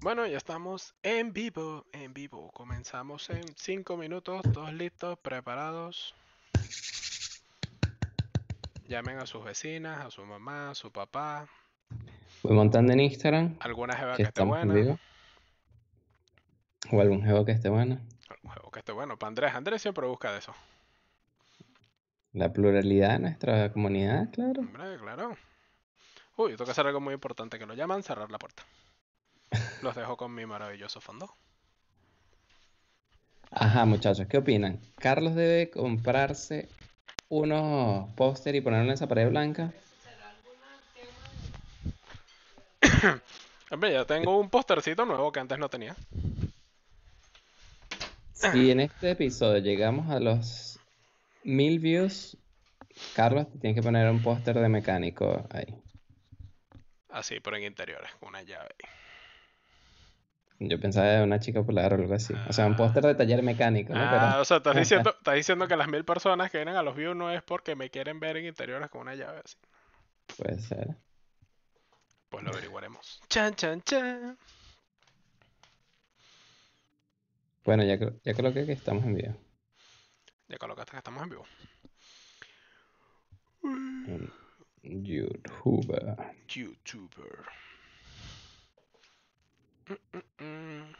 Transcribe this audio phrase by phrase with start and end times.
[0.00, 2.50] Bueno, ya estamos en vivo, en vivo.
[2.52, 6.14] Comenzamos en 5 minutos, todos listos, preparados.
[8.88, 11.48] Llamen a sus vecinas, a su mamá, a su papá,
[12.42, 14.98] Voy montando en Instagram alguna jeva que que esté buena.
[16.92, 17.98] O algún juego que esté bueno.
[18.28, 19.18] algún juego que esté bueno.
[19.18, 20.54] Para Andrés, Andrés siempre busca de eso.
[22.32, 24.60] La pluralidad de nuestra comunidad, claro.
[24.60, 25.36] Hombre, claro.
[26.36, 28.62] Uy, tengo que hacer algo muy importante, que lo llaman, cerrar la puerta.
[29.82, 31.34] Los dejo con mi maravilloso fondo.
[33.50, 34.78] Ajá, muchachos, ¿qué opinan?
[34.98, 36.68] ¿Carlos debe comprarse
[37.28, 39.72] unos póster y ponerlo en esa pared blanca?
[43.70, 45.96] Hombre, ya tengo un postercito nuevo que antes no tenía.
[48.32, 50.78] Si en este episodio llegamos a los
[51.42, 52.36] mil views,
[53.14, 55.85] Carlos te tiene que poner un póster de mecánico ahí.
[57.16, 58.74] Así, pero en interiores, con una llave.
[60.58, 62.34] Yo pensaba de una chica polar o algo así.
[62.46, 64.02] O sea, un póster de taller mecánico, ¿no?
[64.02, 66.82] Ah, Pero o sea, estás diciendo, estás diciendo que las mil personas que vienen a
[66.82, 69.56] los views no es porque me quieren ver en interiores con una llave así.
[70.36, 70.88] puede ser.
[72.28, 73.22] Pues lo averiguaremos.
[73.30, 74.36] Chan, chan, chan.
[77.64, 79.36] Bueno, ya, ya coloqué que estamos en vivo.
[80.48, 81.46] Ya colocaste que estamos en vivo.
[83.62, 84.45] En
[84.88, 86.16] YouTube.
[86.48, 87.44] YouTuber.
[89.88, 90.94] Mm, mm, mm.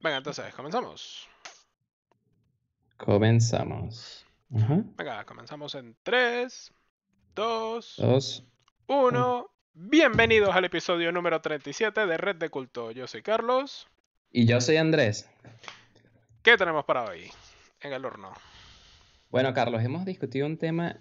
[0.00, 1.28] Venga, entonces, comenzamos.
[2.96, 4.26] Comenzamos.
[4.54, 4.82] Ajá.
[4.96, 6.72] Venga, comenzamos en 3,
[7.34, 8.44] 2, Dos.
[8.86, 9.50] 1.
[9.72, 12.90] Bienvenidos al episodio número 37 de Red de Culto.
[12.90, 13.88] Yo soy Carlos.
[14.32, 15.28] Y yo soy Andrés.
[16.42, 17.30] ¿Qué tenemos para hoy
[17.80, 18.32] en el horno?
[19.30, 20.96] Bueno, Carlos, hemos discutido un tema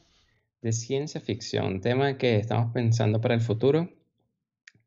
[0.61, 3.89] de ciencia ficción, un tema que estamos pensando para el futuro,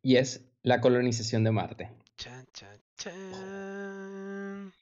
[0.00, 1.90] y es la colonización de Marte.
[2.16, 4.72] Chan, chan, chan.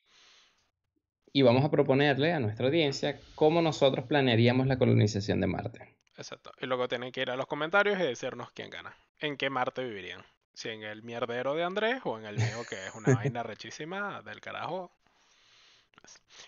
[1.33, 5.97] Y vamos a proponerle a nuestra audiencia cómo nosotros planearíamos la colonización de Marte.
[6.19, 6.53] Exacto.
[6.61, 8.95] Y luego tienen que ir a los comentarios y decirnos quién gana.
[9.21, 10.23] ¿En qué Marte vivirían?
[10.53, 14.21] Si en el mierdero de Andrés o en el mío, que es una vaina rechísima
[14.21, 14.93] del carajo.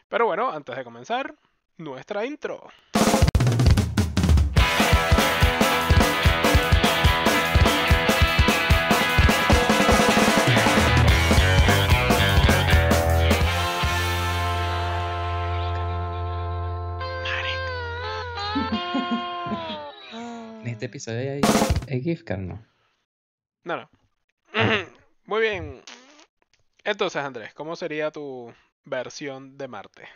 [0.08, 1.34] Pero bueno, antes de comenzar,
[1.78, 2.68] nuestra intro.
[20.60, 21.40] En este episodio hay,
[21.88, 22.64] hay gift card, ¿no?
[23.64, 23.90] No, no.
[25.26, 25.82] Muy bien.
[26.84, 28.52] Entonces, Andrés, ¿cómo sería tu
[28.84, 30.08] versión de Marte?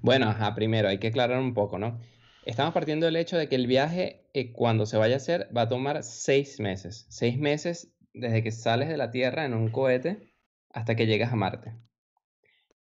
[0.00, 2.00] Bueno, ajá, primero hay que aclarar un poco, ¿no?
[2.44, 5.62] Estamos partiendo del hecho de que el viaje, eh, cuando se vaya a hacer, va
[5.62, 7.06] a tomar seis meses.
[7.08, 10.34] Seis meses desde que sales de la Tierra en un cohete
[10.70, 11.72] hasta que llegas a Marte.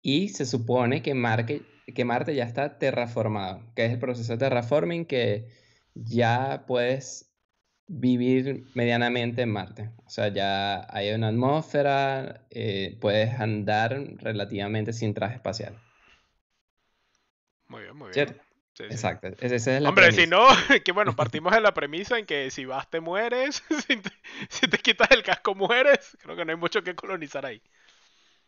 [0.02, 4.40] Y se supone que, Marque- que Marte ya está terraformado, que es el proceso de
[4.40, 5.48] terraforming que
[5.94, 7.34] ya puedes
[7.88, 9.92] vivir medianamente en Marte.
[10.06, 15.78] O sea, ya hay una atmósfera, eh, puedes andar relativamente sin traje espacial.
[17.70, 18.14] Muy bien, muy bien.
[18.14, 18.44] ¿Cierto?
[18.74, 18.94] Sí, sí.
[18.94, 20.48] Exacto, esa es la Hombre, si no,
[20.84, 24.10] que bueno, partimos de la premisa en que si vas te mueres, si te,
[24.50, 27.62] si te quitas el casco mueres, creo que no hay mucho que colonizar ahí.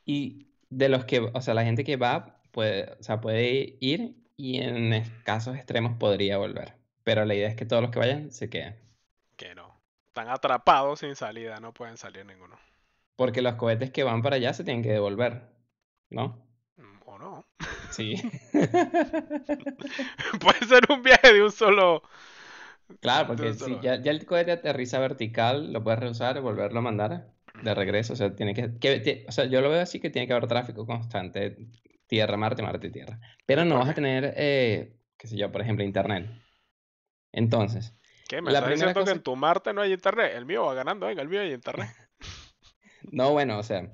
[0.05, 4.15] Y de los que, o sea, la gente que va puede, o sea, puede ir
[4.35, 6.73] y en casos extremos podría volver.
[7.03, 8.75] Pero la idea es que todos los que vayan se queden.
[9.35, 9.79] Que no.
[10.07, 12.57] Están atrapados sin salida, no pueden salir ninguno.
[13.15, 15.43] Porque los cohetes que van para allá se tienen que devolver,
[16.09, 16.50] ¿no?
[17.21, 17.45] No.
[17.91, 18.15] Sí.
[20.41, 22.01] Puede ser un viaje de un solo.
[22.99, 26.81] Claro, porque si ya, ya el cohete aterriza vertical, lo puedes reusar y volverlo a
[26.81, 27.27] mandar
[27.61, 28.13] de regreso.
[28.13, 30.87] O sea, tiene que, o sea, yo lo veo así que tiene que haber tráfico
[30.87, 31.57] constante,
[32.07, 33.19] tierra, Marte, Marte, tierra.
[33.45, 36.27] Pero no vas a tener, eh, qué sé yo, por ejemplo, internet.
[37.31, 37.93] Entonces,
[38.27, 38.41] ¿Qué?
[38.41, 40.33] ¿Me La estás diciendo que en tu Marte no hay internet?
[40.35, 41.91] El mío va ganando, en el mío hay internet.
[43.11, 43.87] no, bueno, o sea,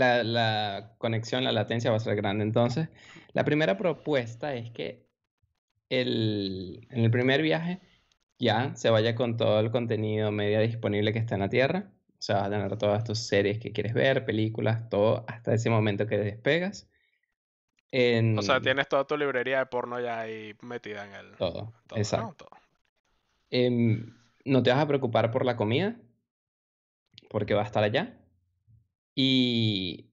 [0.00, 2.42] la, la conexión, la latencia va a ser grande.
[2.42, 2.88] Entonces,
[3.32, 5.06] la primera propuesta es que
[5.90, 7.80] el, en el primer viaje
[8.38, 11.92] ya se vaya con todo el contenido media disponible que está en la Tierra.
[12.18, 15.70] O sea, vas a tener todas tus series que quieres ver, películas, todo hasta ese
[15.70, 16.88] momento que despegas.
[17.92, 21.36] En O sea, tienes toda tu librería de porno ya ahí metida en el.
[21.36, 21.96] todo, todo, ¿no?
[21.96, 22.44] exacto.
[22.46, 22.60] Todo.
[23.50, 24.14] Em,
[24.44, 25.96] no te vas a preocupar por la comida,
[27.28, 28.19] porque va a estar allá.
[29.14, 30.10] Y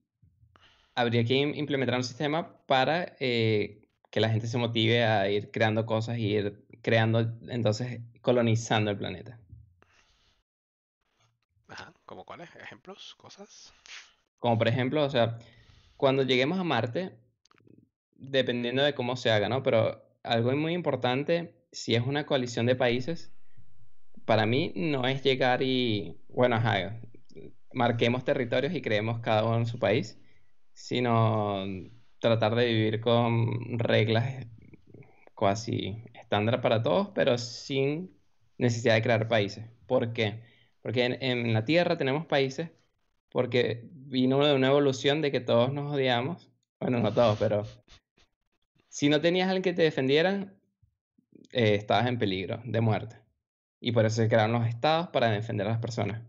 [0.94, 5.50] habría que im- implementar un sistema para eh, que la gente se motive a ir
[5.50, 9.40] creando cosas y ir creando, entonces colonizando el planeta.
[11.68, 12.54] Ajá, ¿como cuáles?
[12.56, 13.14] ¿Ejemplos?
[13.16, 13.72] ¿Cosas?
[14.38, 15.38] Como por ejemplo, o sea,
[15.96, 17.18] cuando lleguemos a Marte,
[18.16, 19.62] dependiendo de cómo se haga, ¿no?
[19.62, 23.32] Pero algo muy importante, si es una coalición de países,
[24.26, 27.00] para mí no es llegar y, bueno, ajá,
[27.72, 30.20] marquemos territorios y creemos cada uno en su país,
[30.74, 31.64] sino
[32.18, 34.46] tratar de vivir con reglas
[35.36, 38.18] casi estándar para todos, pero sin
[38.58, 39.66] necesidad de crear países.
[39.86, 40.42] ¿Por qué?
[40.82, 42.70] Porque en, la Tierra tenemos países
[43.30, 46.50] porque vino de una evolución de que todos nos odiamos.
[46.80, 47.64] Bueno, no todos, pero
[48.88, 50.52] si no tenías alguien que te defendiera,
[51.52, 53.16] eh, estabas en peligro de muerte.
[53.80, 56.22] Y por eso se crearon los estados para defender a las personas.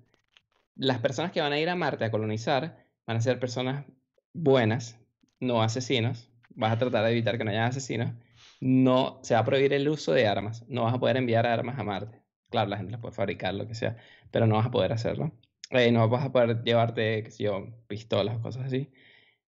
[0.79, 3.85] Las personas que van a ir a Marte a colonizar van a ser personas
[4.33, 4.97] buenas,
[5.41, 6.31] no asesinos.
[6.55, 8.13] Vas a tratar de evitar que no haya asesinos.
[8.61, 10.63] No, se va a prohibir el uso de armas.
[10.69, 12.21] No vas a poder enviar armas a Marte.
[12.49, 13.97] Claro, la gente las puede fabricar, lo que sea,
[14.31, 15.33] pero no vas a poder hacerlo.
[15.69, 18.89] Eh, no vas a poder llevarte, qué pistolas cosas así.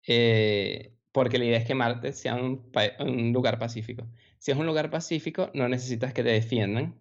[0.08, 4.08] Eh, porque la idea es que Marte sea un, un, lugar pacífico.
[4.38, 7.00] Si es un lugar pacífico, no necesitas que te defiendan,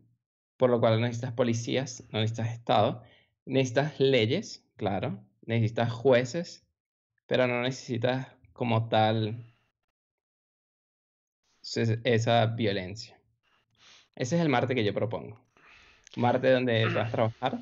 [0.57, 3.03] por lo cual no necesitas policías, no necesitas Estado,
[3.45, 6.67] necesitas leyes, claro, necesitas jueces,
[7.27, 9.55] pero no necesitas como tal
[12.05, 13.19] esa violencia.
[14.15, 15.41] Ese es el Marte que yo propongo.
[16.17, 17.59] Marte donde vas a trabajar,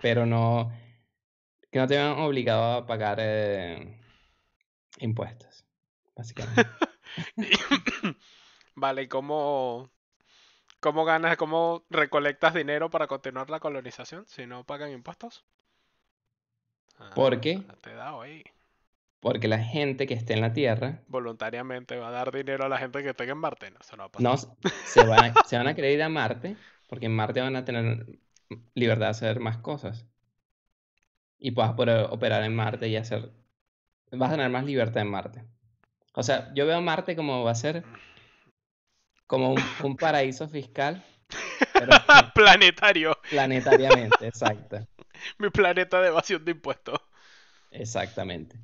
[0.00, 0.70] pero no
[1.70, 4.00] que no te vean obligado a pagar eh,
[4.98, 5.64] impuestos,
[6.14, 6.70] básicamente.
[8.74, 9.90] vale, ¿y cómo,
[10.80, 15.44] cómo ganas, cómo recolectas dinero para continuar la colonización si no pagan impuestos?
[17.14, 17.62] ¿Por qué?
[17.68, 18.44] Ah, te ahí.
[19.20, 21.00] Porque la gente que esté en la Tierra.
[21.08, 23.70] Voluntariamente va a dar dinero a la gente que esté en Marte.
[23.70, 26.56] No, eso no, no se, van a, se van a querer ir a Marte.
[26.88, 28.06] Porque en Marte van a tener
[28.74, 30.06] libertad de hacer más cosas.
[31.38, 33.32] Y vas a poder operar en Marte y hacer.
[34.12, 35.44] Vas a tener más libertad en Marte.
[36.12, 37.84] O sea, yo veo Marte como va a ser.
[39.26, 41.04] Como un, paraíso fiscal.
[42.34, 43.16] Planetario.
[43.30, 44.86] Planetariamente, exacto.
[45.38, 47.00] Mi planeta de evasión de impuestos.
[47.70, 48.58] Exactamente.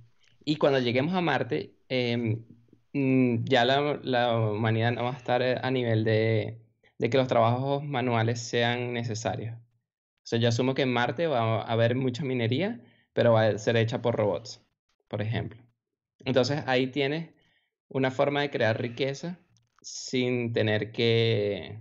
[0.44, 2.44] Y cuando lleguemos a Marte, em,
[2.92, 6.60] mm, ya la, humanidad no va a estar a nivel de,
[6.98, 9.56] que los trabajos manuales sean necesarios.
[9.56, 12.80] O sea, yo asumo que en Marte va a haber mucha minería,
[13.12, 14.60] pero va a ser hecha por robots,
[15.08, 15.60] por ejemplo.
[16.24, 17.30] Entonces ahí tienes
[17.88, 19.38] una forma de crear riqueza
[19.82, 21.80] sin tener que...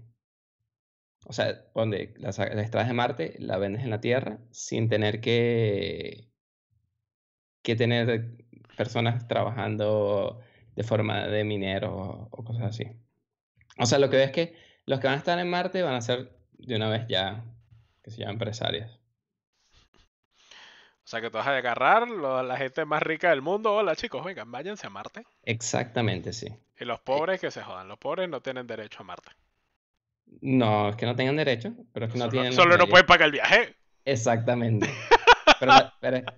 [1.25, 5.21] O sea, donde la, la extraes de Marte, la vendes en la Tierra sin tener
[5.21, 6.31] que,
[7.61, 8.37] que tener
[8.75, 10.41] personas trabajando
[10.75, 12.85] de forma de minero o, cosas así.
[13.77, 14.55] O sea, lo que veo es que
[14.85, 17.43] los que van a estar en Marte van a ser de una vez ya,
[18.03, 18.99] que se llaman empresarios.
[21.03, 23.73] O sea, que tú vas a agarrar a la gente más rica del mundo.
[23.73, 25.23] Hola chicos, vengan, váyanse a Marte.
[25.43, 26.47] Exactamente, sí.
[26.81, 27.87] Y los pobres que se jodan.
[27.87, 29.29] Los pobres no tienen derecho a Marte.
[30.41, 32.53] No, es que no tengan derecho, pero es que no tienen.
[32.53, 33.75] Solo no pueden pagar el viaje.
[34.03, 34.89] Exactamente.
[35.59, 35.73] Pero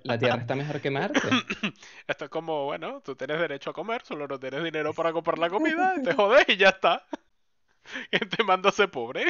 [0.04, 1.22] la, Tierra está mejor que Marte.
[2.07, 5.40] Esto es como, bueno, tú tienes derecho a comer, solo no tienes dinero para comprar
[5.40, 7.06] la comida, te jodes y ya está.
[8.12, 9.25] Y te manda a ser pobre.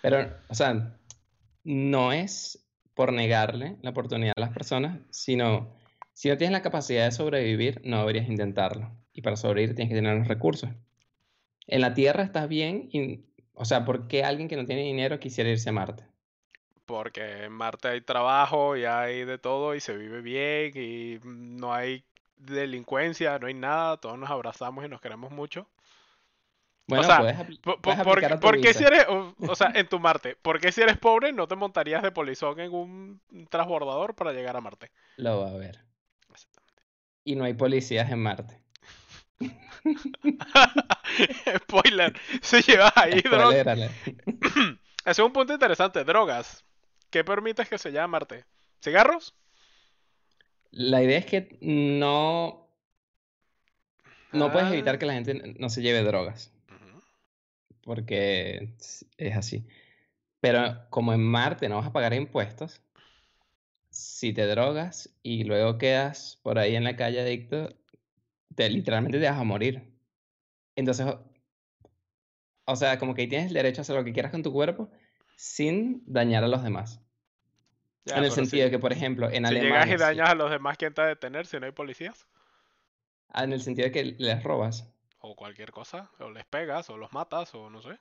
[0.00, 0.96] Pero, o sea,
[1.64, 5.76] no es por negarle la oportunidad a las personas, sino
[6.14, 9.01] si no tienes la capacidad de sobrevivir, no deberías intentarlo.
[9.12, 10.70] Y para sobrevivir tienes que tener los recursos.
[11.66, 13.20] En la Tierra estás bien, y,
[13.54, 16.04] o sea, ¿por qué alguien que no tiene dinero quisiera irse a Marte?
[16.92, 21.72] porque en Marte hay trabajo y hay de todo y se vive bien y no
[21.72, 22.04] hay
[22.36, 25.66] delincuencia, no hay nada, todos nos abrazamos y nos queremos mucho.
[26.86, 27.18] Bueno, o sea,
[27.80, 31.32] puedes, por, qué si eres, o, sea, en tu Marte, ¿por qué si eres pobre
[31.32, 34.90] no te montarías de polizón en un transbordador para llegar a Marte?
[35.16, 35.80] Lo va a ver.
[37.24, 38.61] Y no hay policías en Marte.
[41.58, 43.90] Spoiler, se lleva ahí drogas.
[45.04, 46.64] Es un punto interesante, drogas.
[47.10, 48.44] ¿Qué permites que se llame Marte?
[48.80, 49.34] ¿Cigarros?
[50.70, 52.68] La idea es que no.
[54.30, 54.72] No puedes ah.
[54.72, 56.52] evitar que la gente no se lleve drogas.
[57.82, 58.74] Porque
[59.16, 59.66] es así.
[60.40, 62.80] Pero como en Marte no vas a pagar impuestos,
[63.90, 67.74] si te drogas y luego quedas por ahí en la calle adicto,
[68.54, 69.92] te, literalmente te vas a morir.
[70.76, 71.06] Entonces,
[72.64, 74.90] o sea, como que tienes el derecho a hacer lo que quieras con tu cuerpo
[75.36, 77.02] sin dañar a los demás
[78.06, 79.82] en el sentido de que, por ejemplo, en si Alemania...
[79.82, 81.72] Si llegas y dañas a los demás, ¿quién te va a detener si no hay
[81.72, 82.26] policías?
[83.28, 84.88] Ah, en el sentido de que les robas.
[85.18, 87.98] o cualquier cosa, o les pegas, o los matas, o no sé.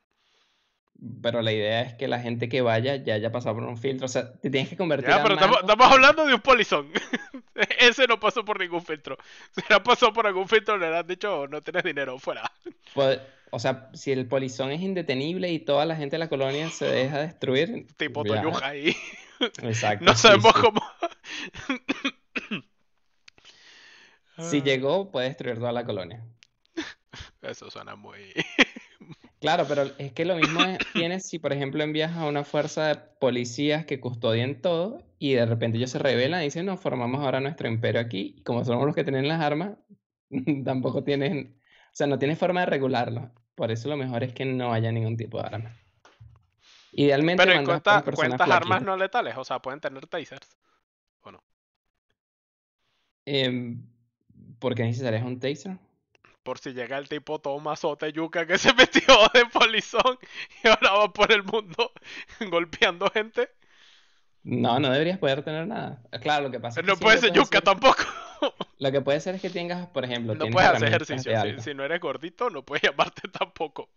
[1.24, 4.06] Pero la idea es que la gente que vaya ya haya pasado por un filtro.
[4.06, 6.92] O sea, te tienes que convertir Ya, pero estamos, hablando de un polizón.
[7.80, 9.18] Ese no pasó por ningún filtro.
[9.56, 12.52] Si no pasó por algún filtro, le han dicho no tienes dinero, fuera.
[12.94, 13.18] Po-
[13.50, 16.86] O sea, si el polizón es indetenible y toda la gente de la colonia se
[16.86, 17.88] deja destruir.
[17.98, 18.24] Tipo.
[18.24, 18.96] Toyuja ahí.
[19.64, 20.06] Exacto.
[20.06, 20.62] No sabemos sí.
[20.62, 20.82] cómo.
[24.38, 26.24] Si Ah, llegó, puede destruir toda la colonia.
[27.42, 28.20] Eso suena muy.
[29.42, 32.88] Claro, pero es que lo mismo es- tienes si, por ejemplo, envías a una fuerza
[32.88, 37.22] de policías que custodien todo y de repente ellos se rebelan y dicen, no, formamos
[37.22, 39.78] ahora nuestro imperio aquí y como somos los que tienen las armas,
[40.64, 43.32] tampoco tienen, o sea, no tienes forma de regularlo.
[43.56, 45.76] Por eso lo mejor es que no haya ningún tipo de arma.
[46.94, 49.36] Idealmente Pero ¿y cuántas armas no letales?
[49.38, 50.48] O sea, pueden tener tasers.
[51.24, 51.42] ¿O no?
[53.26, 53.82] Em,
[54.60, 55.78] ¿por qué necesitarías un taser?
[56.44, 60.18] Por si llega el tipo todo mazote yuca que se metió de polizón
[60.64, 61.92] y ahora va por el mundo
[62.50, 63.50] golpeando gente.
[64.44, 66.02] No, no deberías poder tener nada.
[66.22, 68.04] Claro, lo que pasa es que No puede ser yuca hacer- tampoco.
[68.80, 71.60] Lo que puede ser es que tengas, por ejemplo, No puedes hacer ejercicio.
[71.60, 73.90] Si, no eres gordito, no puedes llamarte tampoco.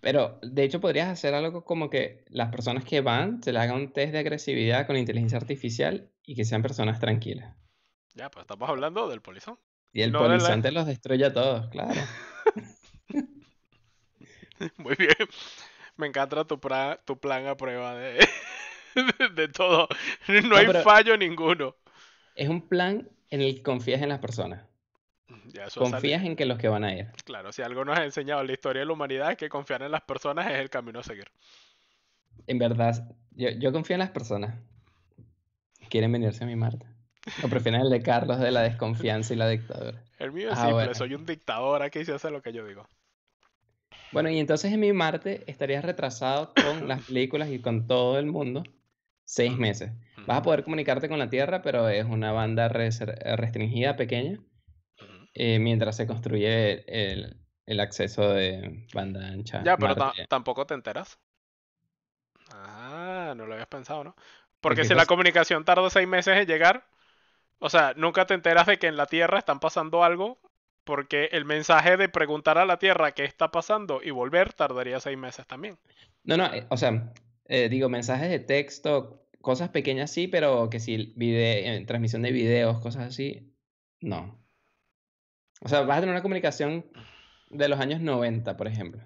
[0.00, 3.74] Pero de hecho podrías hacer algo como que las personas que van se le haga
[3.74, 7.54] un test de agresividad con inteligencia artificial y que sean personas tranquilas.
[8.14, 9.58] Ya, pues estamos hablando del polizón.
[9.92, 12.00] Y el No la- los destruye a todos, claro.
[14.76, 15.14] Muy bien.
[15.96, 18.26] Me encanta tu, pra- tu plan a prueba de,
[19.34, 19.88] de todo.
[20.48, 21.76] No hay fallo ninguno.
[22.34, 24.64] Es un plan en el que confías en las personas.
[25.46, 27.10] Ya, Confías en que los que van a ir.
[27.24, 29.90] Claro, si algo nos ha enseñado la historia de la humanidad es que confiar en
[29.92, 31.30] las personas es el camino a seguir.
[32.46, 34.58] En verdad, yo, yo confío en las personas.
[35.88, 36.86] Quieren venirse a mi Marte.
[37.42, 40.02] O prefieren el de Carlos de la desconfianza y la dictadura.
[40.18, 40.94] El mío es Ah, simple, bueno.
[40.94, 42.86] soy un dictador aquí se hace lo que yo digo.
[44.12, 48.26] Bueno, y entonces en mi Marte estarías retrasado con las películas y con todo el
[48.26, 48.64] mundo
[49.24, 49.92] seis meses.
[50.26, 54.38] Vas a poder comunicarte con la Tierra, pero es una banda restringida, pequeña,
[55.34, 59.62] eh, mientras se construye el, el acceso de banda ancha.
[59.64, 59.94] Ya, pero
[60.28, 61.18] tampoco te enteras.
[62.52, 64.16] Ah, no lo habías pensado, ¿no?
[64.60, 66.86] Porque si la comunicación tarda seis meses en llegar,
[67.60, 70.38] o sea, nunca te enteras de que en la Tierra están pasando algo,
[70.84, 75.16] porque el mensaje de preguntar a la Tierra qué está pasando y volver tardaría seis
[75.16, 75.78] meses también.
[76.24, 77.12] No, no, eh, o sea,
[77.46, 82.32] eh, digo, mensajes de texto, cosas pequeñas sí, pero que si vide- eh, transmisión de
[82.32, 83.54] videos, cosas así,
[84.00, 84.38] no.
[85.62, 86.86] O sea, vas a tener una comunicación
[87.50, 89.02] de los años 90, por ejemplo.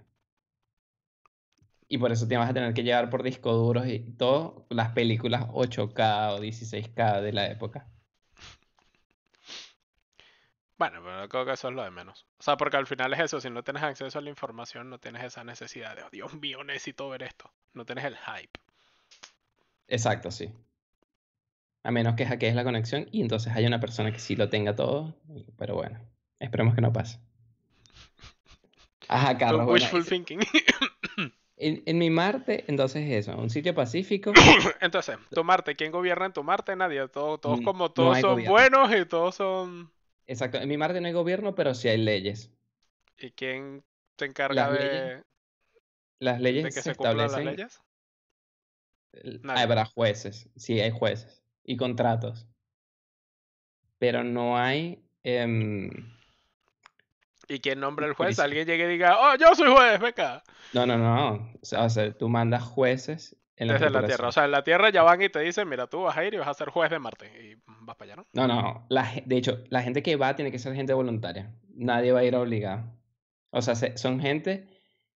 [1.89, 4.91] Y por eso te vas a tener que llevar por disco duros y todo, las
[4.93, 7.89] películas 8K o 16K de la época.
[10.79, 12.27] Bueno, pero creo que eso es lo de menos.
[12.39, 14.99] O sea, porque al final es eso, si no tienes acceso a la información, no
[14.99, 17.51] tienes esa necesidad de, oh, Dios mío, necesito ver esto.
[17.75, 18.59] No tienes el hype.
[19.89, 20.53] Exacto, sí.
[21.85, 24.75] A menos que hackees la conexión y entonces haya una persona que sí lo tenga
[24.75, 25.15] todo.
[25.57, 26.01] Pero bueno,
[26.41, 27.21] esperemos que no pase.
[29.09, 29.69] Ajá, Carlos.
[29.71, 30.41] Wishful thinking.
[31.57, 34.33] en, en mi Marte, entonces eso, un sitio pacífico.
[34.81, 36.75] Entonces, tu Marte, ¿quién gobierna en tu Marte?
[36.77, 37.07] Nadie.
[37.09, 38.53] Todo- todos Mm, como todos son gobierno.
[38.53, 39.91] buenos y todos son.
[40.27, 42.51] Exacto, en mi Marte no hay gobierno, pero sí hay leyes.
[43.19, 43.85] ¿Y quién
[44.19, 45.25] se encarga Las de, leyes
[46.21, 47.57] Las de leyes que se se cumplan las establecen.
[47.57, 47.81] leyes?
[49.43, 49.63] Nadie.
[49.63, 52.47] Habrá jueces, sí, hay jueces y contratos.
[53.99, 55.03] Pero no hay.
[55.23, 55.91] em,
[57.49, 58.39] ¿Y quién nombra el juez?
[58.39, 60.43] Alguien llegue y diga, oh, yo soy juez, venga.
[60.73, 61.53] no, no, no.
[61.79, 64.29] O sea, tú mandas jueces en la Desde la Tierra.
[64.29, 66.35] O sea, en la Tierra ya van y te dicen, mira, tú vas a ir
[66.35, 67.27] y vas a ser juez de Marte.
[67.43, 68.47] Y vas para allá, ¿no?
[68.47, 68.87] No, no.
[68.89, 71.53] La, de hecho, la gente que va tiene que ser gente voluntaria.
[71.75, 72.85] Nadie va a ir obligado.
[73.51, 74.67] O sea, se- son gente.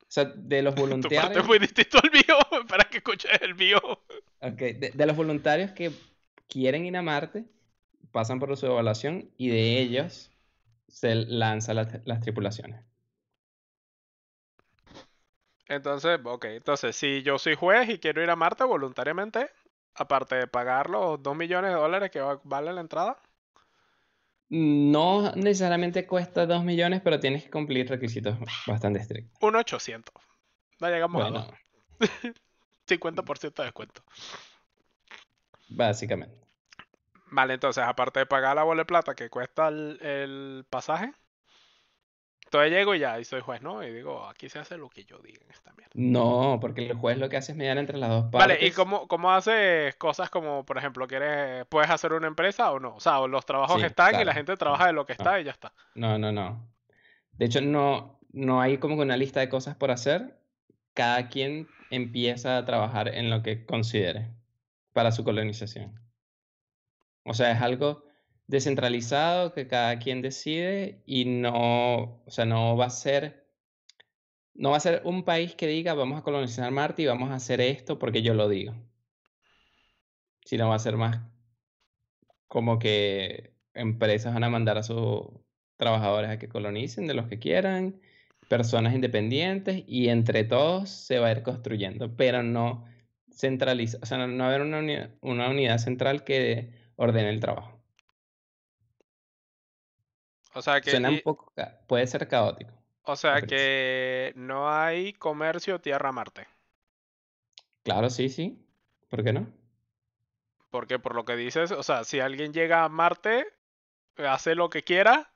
[0.02, 1.38] O sea, de los Tu parte voluntarios.
[1.38, 2.38] es muy distinto al mío.
[2.68, 3.80] Para que escuches el mío.
[4.42, 5.92] ok, de, de los voluntarios que
[6.48, 7.46] quieren ir a Marte,
[8.12, 10.32] pasan por su evaluación y de ellos
[10.88, 12.82] se lanzan las, las tripulaciones.
[15.70, 19.50] Entonces, ok, entonces si yo soy juez y quiero ir a Marte voluntariamente,
[19.96, 23.18] aparte de pagar los 2 millones de dólares que va- vale la entrada,
[24.50, 29.38] No necesariamente cuesta 2 millones, pero tienes que cumplir requisitos bastante estrictos.
[29.42, 30.14] un 800.
[30.80, 31.48] No llegamos a Bueno,
[32.00, 32.10] 2.
[32.88, 34.02] 50% de descuento.
[35.70, 36.38] básicamente.
[37.30, 41.12] Vale, entonces, aparte de pagar la bola de plata que cuesta el, el pasaje,
[42.48, 43.84] entonces llego y ya, y soy juez, ¿no?
[43.84, 45.92] Y digo, aquí se hace lo que yo diga en esta mierda.
[45.96, 48.40] No, porque el juez lo que hace es mediar entre las dos partes.
[48.40, 52.80] Vale, ¿y cómo, cómo haces cosas como, por ejemplo, quieres, puedes hacer una empresa o
[52.80, 52.96] no?
[52.96, 55.14] O sea, o los trabajos Sí, que están y la gente trabaja de lo que
[55.14, 55.24] No.
[55.24, 55.74] está y ya está.
[55.96, 56.66] No, no, no.
[57.34, 60.40] De hecho, no, no hay como que una lista de cosas por hacer.
[60.94, 64.32] Cada quien empieza a trabajar en lo que considere
[64.94, 66.00] para su colonización.
[67.26, 68.07] O sea, es algo
[68.48, 73.46] descentralizado que cada quien decide y no, o sea, no va a ser
[74.58, 77.36] no va a ser un país que diga vamos a colonizar Marte y vamos a
[77.36, 78.74] hacer esto porque yo lo digo.
[80.46, 81.20] Sino va a ser más
[82.48, 85.28] como que empresas van a mandar a sus
[85.78, 88.02] trabajadores a que colonicen de los que quieran,
[88.50, 92.86] personas independientes y entre todos se va a ir construyendo, pero no
[93.32, 97.77] centraliza, o sea, no, va a haber una una unidad central que ordene el trabajo.
[100.58, 101.54] O sea que Suena un poco,
[101.86, 102.72] puede ser caótico.
[103.04, 106.48] O sea que no hay comercio tierra-Marte.
[107.84, 108.66] Claro, sí, sí.
[109.08, 109.48] ¿Por qué no?
[110.72, 113.46] Porque por lo que dices, o sea, si alguien llega a Marte,
[114.18, 115.32] hace lo que quiera,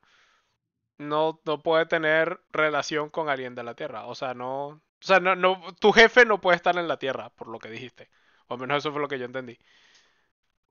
[0.98, 4.08] no, no puede tener relación con alguien de la Tierra.
[4.08, 4.68] O sea, no.
[4.68, 7.70] O sea, no, no, tu jefe no puede estar en la Tierra, por lo que
[7.70, 8.10] dijiste.
[8.48, 9.58] O al menos eso fue lo que yo entendí.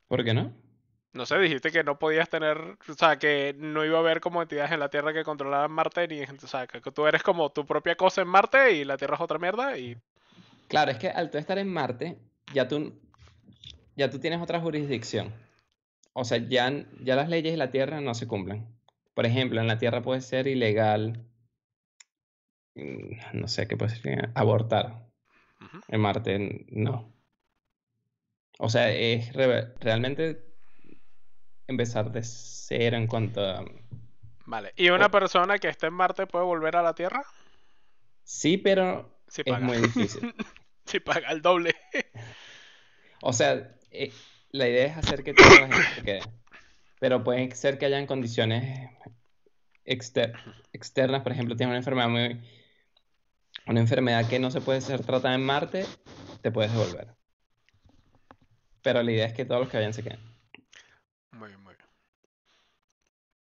[0.09, 0.53] ¿Por qué no?
[1.13, 2.57] No sé, dijiste que no podías tener,
[2.89, 6.07] o sea, que no iba a haber como entidades en la Tierra que controlaran Marte,
[6.07, 9.17] ni, o sea, que tú eres como tu propia cosa en Marte y la Tierra
[9.17, 9.97] es otra mierda y...
[10.69, 12.17] Claro, es que al tú estar en Marte,
[12.55, 12.93] ya tú,
[13.97, 15.35] ya tú tienes otra jurisdicción.
[16.13, 16.71] O sea, ya,
[17.03, 18.69] ya las leyes de la Tierra no se cumplen.
[19.15, 21.27] Por ejemplo, en la Tierra puede ser ilegal,
[22.77, 25.07] mm, no sé qué puede ser, abortar.
[25.89, 27.13] En Marte no.
[28.61, 30.50] O sea, es realmente
[31.71, 33.65] empezar de cero en cuanto a...
[34.47, 37.25] Vale, ¿y una persona que esté en Marte puede volver a la Tierra?
[38.25, 40.35] Sí, pero es muy difícil.
[40.85, 41.75] si paga el doble.
[43.23, 44.13] o sea, eh,
[44.51, 46.21] la idea es hacer que toda la gente se quede.
[46.99, 48.91] Pero puede ser que hayan condiciones
[49.85, 52.41] externas, por ejemplo, tienes una enfermedad muy...
[53.67, 55.87] Una enfermedad que no se puede ser tratada en Marte,
[56.41, 57.15] te puedes devolver.
[58.83, 60.21] Pero la idea es que todos los que vayan se queden.
[61.33, 61.87] Muy bien, muy bien.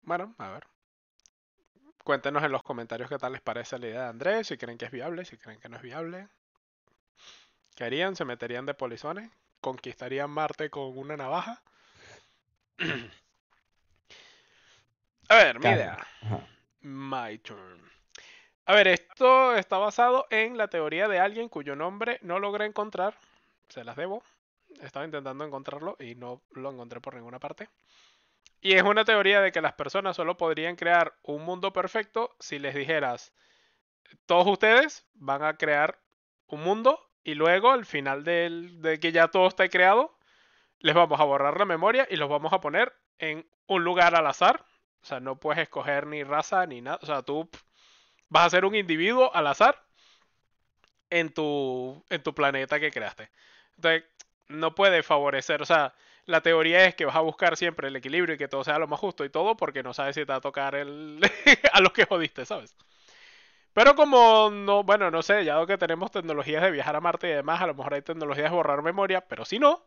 [0.08, 0.65] Bueno, a ver.
[2.06, 4.86] Cuéntenos en los comentarios qué tal les parece la idea de Andrés, si creen que
[4.86, 6.30] es viable, si creen que no es viable.
[7.76, 8.15] ¿Qué harían?
[8.15, 9.30] ¿Se meterían de polizones?
[9.60, 11.62] ¿Conquistarían Marte con una navaja?
[15.28, 15.98] a ver, mi idea.
[16.80, 17.91] My turn.
[18.63, 23.17] A ver, esto está basado en la teoría de alguien cuyo nombre no logré encontrar.
[23.67, 24.24] Se las debo
[24.82, 27.70] estaba intentando encontrarlo y no lo encontré por ninguna parte.
[28.62, 32.60] Y es una teoría de que las personas solo podrían crear un mundo perfecto si
[32.60, 33.34] les dijeras,
[34.26, 36.00] todos ustedes van a crear
[36.48, 40.17] un mundo y luego al final de que ya todo esté creado,
[40.80, 44.28] les vamos a borrar la memoria y los vamos a poner en un lugar al
[44.28, 44.65] azar.
[45.02, 47.00] O sea, no puedes escoger ni raza ni nada.
[47.02, 47.50] O sea, tú
[48.30, 49.84] vas a ser un individuo al azar
[51.10, 53.30] en tu, en tu planeta que creaste.
[53.76, 54.04] Entonces,
[54.48, 55.93] no puede favorecer, o sea,
[56.28, 58.88] la teoría es que vas a buscar siempre el equilibrio y que todo sea lo
[58.88, 61.20] más justo y todo porque no sabes si te va a tocar el
[61.74, 62.76] a los que jodiste, ¿sabes?
[63.74, 67.34] Pero como no, bueno, no sé, ya que tenemos tecnologías de viajar a Marte y
[67.34, 69.86] demás, a lo mejor hay tecnologías de borrar memoria, pero si no,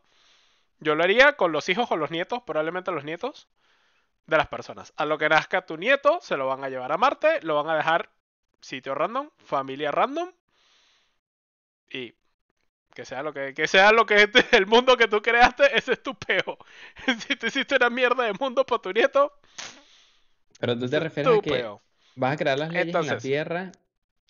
[0.79, 3.47] yo lo haría con los hijos o los nietos, probablemente los nietos
[4.27, 4.93] de las personas.
[4.97, 7.69] A lo que nazca tu nieto, se lo van a llevar a Marte, lo van
[7.69, 8.09] a dejar
[8.61, 10.31] sitio random, familia random
[11.89, 12.13] y
[12.93, 16.03] que sea lo que, que sea lo que el mundo que tú creaste, ese es
[16.03, 16.57] tu peo.
[17.27, 19.33] si tú hiciste una mierda de mundo para tu nieto.
[20.59, 21.67] Pero tú te refieres a que
[22.15, 23.71] vas a crear las leyes en la Tierra.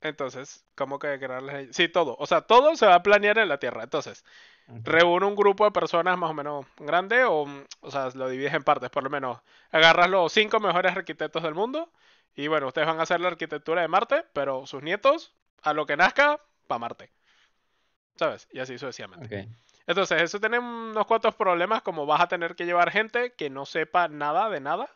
[0.01, 1.75] Entonces, ¿cómo que crear las leyes?
[1.75, 2.15] Sí, todo.
[2.19, 3.83] O sea, todo se va a planear en la Tierra.
[3.83, 4.23] Entonces,
[4.67, 7.45] reúne un grupo de personas más o menos grande, o,
[7.81, 9.39] o sea, lo divides en partes, por lo menos.
[9.71, 11.91] Agarras los cinco mejores arquitectos del mundo.
[12.35, 15.85] Y bueno, ustedes van a hacer la arquitectura de Marte, pero sus nietos, a lo
[15.85, 17.11] que nazca, para Marte.
[18.15, 18.47] ¿Sabes?
[18.51, 19.49] Y así sucesivamente.
[19.87, 23.65] Entonces, eso tiene unos cuantos problemas, como vas a tener que llevar gente que no
[23.65, 24.89] sepa nada de nada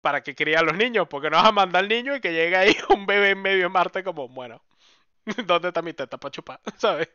[0.00, 2.32] para que críe a los niños, porque no vas a mandar al niño y que
[2.32, 4.62] llegue ahí un bebé en medio de Marte como, bueno,
[5.46, 6.60] ¿dónde está mi teta para chupar?
[6.76, 7.08] ¿Sabes?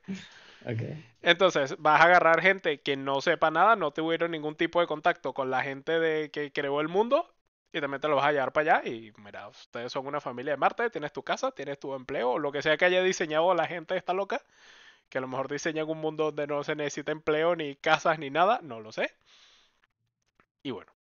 [1.21, 5.33] Entonces, vas a agarrar gente que no sepa nada, no tuvieron ningún tipo de contacto
[5.33, 7.33] con la gente de que creó el mundo
[7.73, 10.53] y también te lo vas a llevar para allá y mira, ustedes son una familia
[10.53, 13.65] de Marte, tienes tu casa, tienes tu empleo, lo que sea que haya diseñado la
[13.67, 14.41] gente esta loca
[15.13, 18.31] que a lo mejor diseñan un mundo donde no se necesita empleo, ni casas, ni
[18.31, 19.11] nada, no lo sé.
[20.63, 20.91] Y bueno,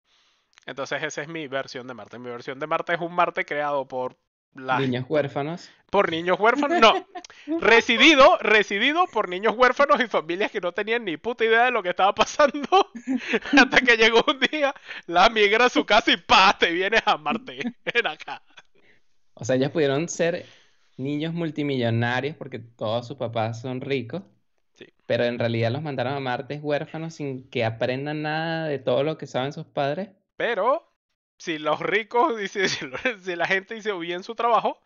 [0.67, 2.19] entonces esa es mi versión de Marte.
[2.19, 4.19] Mi versión de Marte es un Marte creado por
[4.53, 4.81] las...
[4.81, 5.71] Niños huérfanos.
[5.89, 7.07] Por niños huérfanos, no.
[7.63, 11.83] residido, residido por niños huérfanos y familias que no tenían ni puta idea de lo
[11.83, 12.91] que estaba pasando.
[13.59, 14.75] hasta que llegó un día,
[15.07, 16.55] la migra a su casa y ¡pa!
[16.59, 17.61] Te vienes a Marte.
[17.95, 18.43] Ven acá.
[19.33, 20.45] O sea, ellos pudieron ser
[20.97, 24.23] niños multimillonarios porque todos sus papás son ricos,
[24.75, 24.87] Sí.
[25.07, 29.19] pero en realidad los mandaron a Marte huérfanos sin que aprendan nada de todo lo
[29.19, 30.11] que saben sus padres.
[30.37, 30.91] Pero
[31.39, 34.81] si los ricos, si, si la gente hizo bien su trabajo,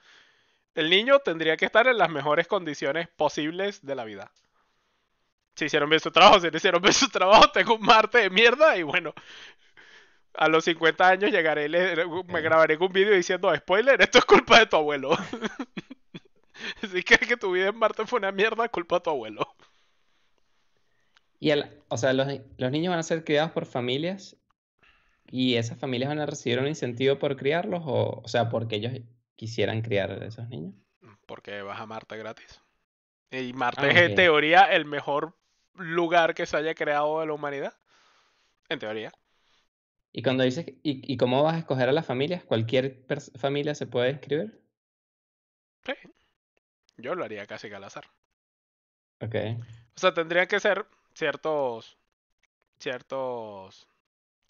[0.75, 4.33] el niño tendría que estar en las mejores condiciones posibles de la vida.
[5.57, 8.31] Si hicieron bien su trabajo, si no hicieron bien su trabajo, tengo un Marte de
[8.31, 9.15] mierda y bueno,
[10.35, 14.67] a los 50 años llegaré, me grabaré un vídeo diciendo, spoiler, esto es culpa de
[14.67, 15.17] tu abuelo.
[16.91, 19.47] si crees que tu vida en Marte fue una mierda, culpa de tu abuelo.
[21.39, 24.37] Y el, o sea, los, los niños van a ser criados por familias
[25.31, 28.93] y esas familias van a recibir un incentivo por criarlos o, o sea, porque ellos
[29.35, 30.75] quisieran criar a esos niños.
[31.27, 32.63] Porque vas a Marte gratis.
[33.31, 35.37] Y Marte Ah, es en teoría el mejor
[35.75, 37.75] lugar que se haya creado de la humanidad.
[38.69, 39.13] En teoría.
[40.13, 42.45] Y cuando dices, ¿y, y cómo vas a escoger a las familias?
[42.45, 43.05] ¿Cualquier
[43.39, 44.63] familia se puede inscribir?
[45.85, 45.93] Sí.
[46.97, 48.05] Yo lo haría casi que al azar.
[49.21, 49.35] Ok.
[49.97, 51.97] O sea, tendrían que ser ciertos.
[52.79, 53.89] ciertos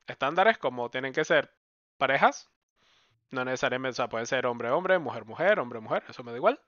[0.06, 1.52] estándares, como tienen que ser
[1.98, 2.48] parejas.
[3.30, 6.60] No necesariamente, o sea, pueden ser hombre-hombre, mujer-mujer, hombre-mujer, eso me da igual.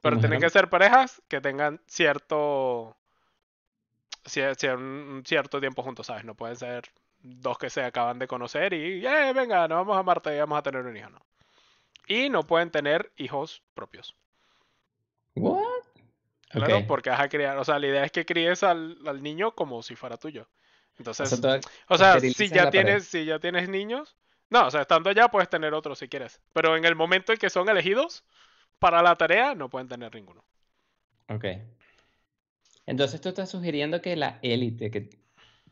[0.00, 2.96] Pero mujer tienen que ser parejas que tengan cierto.
[4.76, 6.24] un cierto tiempo juntos, ¿sabes?
[6.24, 6.84] No pueden ser
[7.18, 10.58] dos que se acaban de conocer y, eh, venga, nos vamos a Marte y vamos
[10.58, 11.20] a tener un hijo, no.
[12.06, 14.16] Y no pueden tener hijos propios.
[15.34, 15.82] What?
[16.50, 19.54] Claro, porque vas a criar, o sea, la idea es que críes al, al niño
[19.54, 20.42] como si fuera tuyo.
[20.42, 21.40] O Entonces,
[21.88, 24.16] o sea, si ya tienes, si ya tienes niños,
[24.50, 26.40] no, o sea, estando allá puedes tener otro si quieres.
[26.52, 28.24] Pero en el momento en que son elegidos
[28.78, 30.44] para la tarea, no pueden tener ninguno.
[31.28, 31.46] Ok.
[32.84, 35.08] Entonces tú estás sugiriendo que la élite que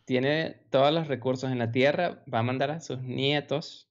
[0.06, 3.88] tiene todos los recursos en la Tierra va a mandar a sus nietos.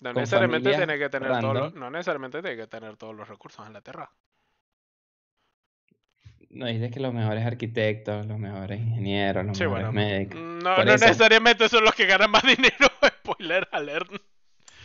[0.00, 3.66] No necesariamente tiene que tener todos los, no necesariamente tiene que tener todos los recursos
[3.66, 4.10] en la Tierra.
[6.54, 9.92] No dices que los mejores arquitectos, los mejores ingenieros, los Sí, mejores bueno.
[9.92, 10.40] médicos.
[10.40, 12.88] No, Por no eso- necesariamente son los que ganan más dinero.
[13.20, 14.10] Spoiler alert.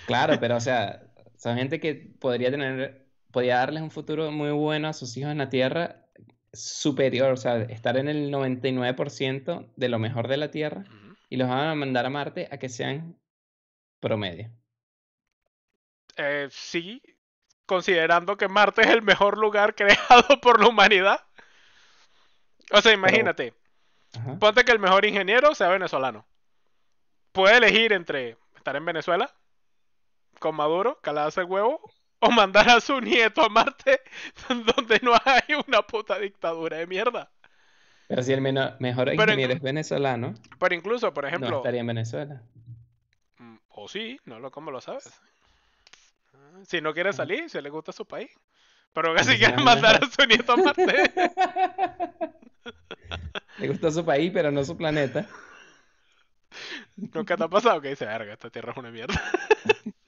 [0.08, 1.03] Claro, pero o sea,
[1.38, 5.38] son gente que podría tener, podría darles un futuro muy bueno a sus hijos en
[5.38, 6.05] la Tierra
[6.51, 10.84] superior, o sea, estar en el 99% de lo mejor de la Tierra
[11.29, 13.19] y los van a mandar a Marte a que sean
[13.99, 14.49] promedio.
[16.17, 17.01] Eh, sí,
[17.67, 21.19] considerando que Marte es el mejor lugar creado por la humanidad.
[22.71, 23.53] O sea, imagínate,
[24.15, 24.38] Ajá.
[24.39, 26.25] ponte que el mejor ingeniero sea venezolano.
[27.32, 29.34] Puede elegir entre estar en Venezuela
[30.39, 31.82] con Maduro, calarse el huevo,
[32.19, 34.01] o mandar a su nieto a Marte
[34.75, 37.32] donde no hay una puta dictadura de mierda.
[38.08, 41.88] Pero si el mejor Pero ingeniero es venezolano, Pero incluso, por no ejemplo, estaría en
[41.88, 42.41] Venezuela.
[43.38, 45.21] Mm, O sí, no lo como lo sabes.
[46.65, 48.32] Si no quiere salir, si le gusta su país.
[48.93, 51.13] Pero que si Entonces quiere mandar a su nieto a Marte.
[53.58, 55.28] Le gustó su país, pero no su planeta.
[56.95, 59.22] Nunca te ha pasado que dice, verga, esta tierra es una mierda.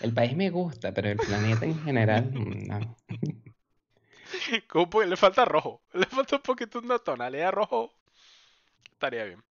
[0.00, 2.96] El país me gusta, pero el planeta en general, no.
[4.68, 5.80] Como porque le falta rojo.
[5.94, 7.90] Le falta un poquito una tonalidad rojo.
[8.92, 9.42] Estaría bien.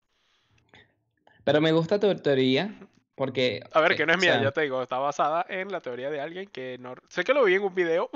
[1.45, 2.75] Pero me gusta tu teoría
[3.15, 3.63] porque...
[3.73, 5.71] A ver, eh, que no es o mía, sea, ya te digo, está basada en
[5.71, 6.95] la teoría de alguien que no...
[7.09, 8.11] Sé que lo vi en un video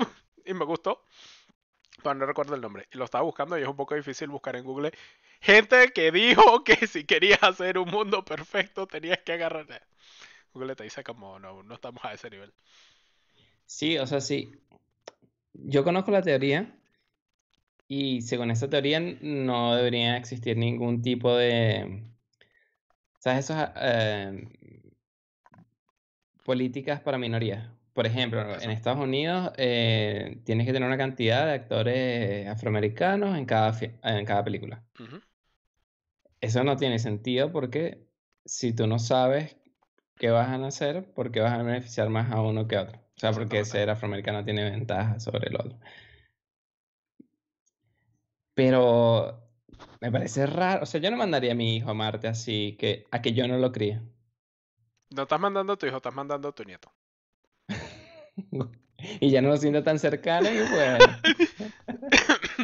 [0.45, 1.03] y me gustó,
[2.13, 2.87] no recuerdo el nombre.
[2.91, 4.91] Lo estaba buscando y es un poco difícil buscar en Google.
[5.41, 9.65] Gente que dijo que si querías hacer un mundo perfecto tenías que agarrar...
[10.53, 12.53] Google te dice como, no, no estamos a ese nivel.
[13.65, 14.51] Sí, o sea, sí.
[15.53, 16.73] Yo conozco la teoría
[17.87, 22.03] y según esa teoría no debería existir ningún tipo de...
[23.19, 23.45] ¿Sabes?
[23.45, 24.47] Esas eh,
[26.43, 27.76] políticas para minorías.
[27.97, 28.69] Por ejemplo, en.
[28.69, 34.43] Estados Unidos eh, tienes que tener una cantidad de actores afroamericanos en cada, en cada
[34.43, 34.83] película.
[36.39, 38.07] Eso no tiene sentido porque
[38.45, 39.57] si tú no sabes
[40.15, 42.99] qué vas a hacer, ¿por qué vas a beneficiar más a uno que a otro?
[42.99, 45.79] O sea, porque ser afroamericano tiene ventaja sobre el otro.
[48.53, 49.41] Pero
[50.01, 50.83] me parece raro.
[50.83, 53.47] O sea, yo no mandaría a mi hijo a Marte así que a que yo
[53.47, 53.99] no lo críe.
[55.09, 56.93] No estás mandando a tu hijo, estás mandando a tu nieto.
[59.19, 61.05] Y ya no lo siento tan cercano y bueno.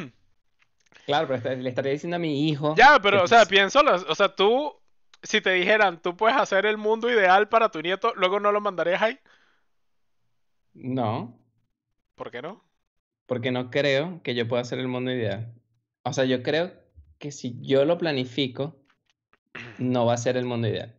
[1.06, 2.76] Claro, pero le estaría diciendo a mi hijo.
[2.78, 3.94] Ya, pero, que o sea, pues, piénsalo.
[4.08, 4.74] O sea, tú,
[5.22, 8.62] si te dijeran, tú puedes hacer el mundo ideal para tu nieto, luego no lo
[8.62, 9.20] mandarías ahí.
[10.74, 11.38] No,
[12.16, 12.64] ¿Por qué no?
[13.26, 15.54] porque no creo que yo pueda hacer el mundo ideal.
[16.04, 16.74] O sea, yo creo
[17.20, 18.76] que si yo lo planifico,
[19.78, 20.96] no va a ser el mundo ideal.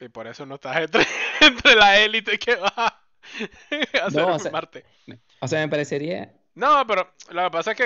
[0.00, 1.06] Y por eso no estás entre,
[1.40, 3.01] entre la élite que va
[4.02, 4.84] hacer No, o sea, Marte.
[5.40, 6.32] o sea, me parecería.
[6.54, 7.78] No, pero lo que pasa es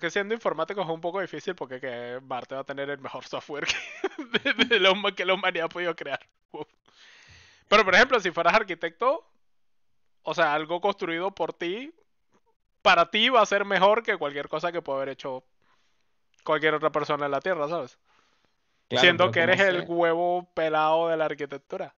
[0.00, 3.24] que, siendo informático es un poco difícil porque que Marte va a tener el mejor
[3.24, 3.74] software que,
[4.54, 6.20] de, de la, que la humanidad ha podido crear.
[6.52, 6.68] Uf.
[7.68, 9.26] Pero, por ejemplo, si fueras arquitecto,
[10.22, 11.92] o sea, algo construido por ti,
[12.82, 15.44] para ti va a ser mejor que cualquier cosa que pueda haber hecho
[16.44, 17.98] cualquier otra persona en la Tierra, ¿sabes?
[18.88, 19.86] Claro, Siendo que ¿cómo eres el sé?
[19.86, 21.94] huevo pelado de la arquitectura.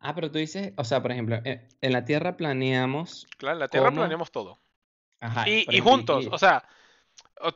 [0.00, 3.60] Ah, pero tú dices, o sea, por ejemplo, en, en la Tierra planeamos Claro, en
[3.60, 4.00] la Tierra cómo.
[4.00, 4.58] planeamos todo.
[5.20, 6.64] Ajá, Y, y juntos, o sea,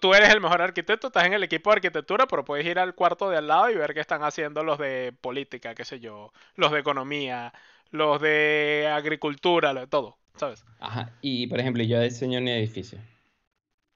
[0.00, 2.94] tú eres el mejor arquitecto, estás en el equipo de arquitectura, pero puedes ir al
[2.94, 6.32] cuarto de al lado y ver qué están haciendo los de política, qué sé yo,
[6.56, 7.52] los de economía,
[7.90, 10.64] los de agricultura, lo de todo, ¿sabes?
[10.80, 12.98] Ajá, y por ejemplo, yo diseño un edificio.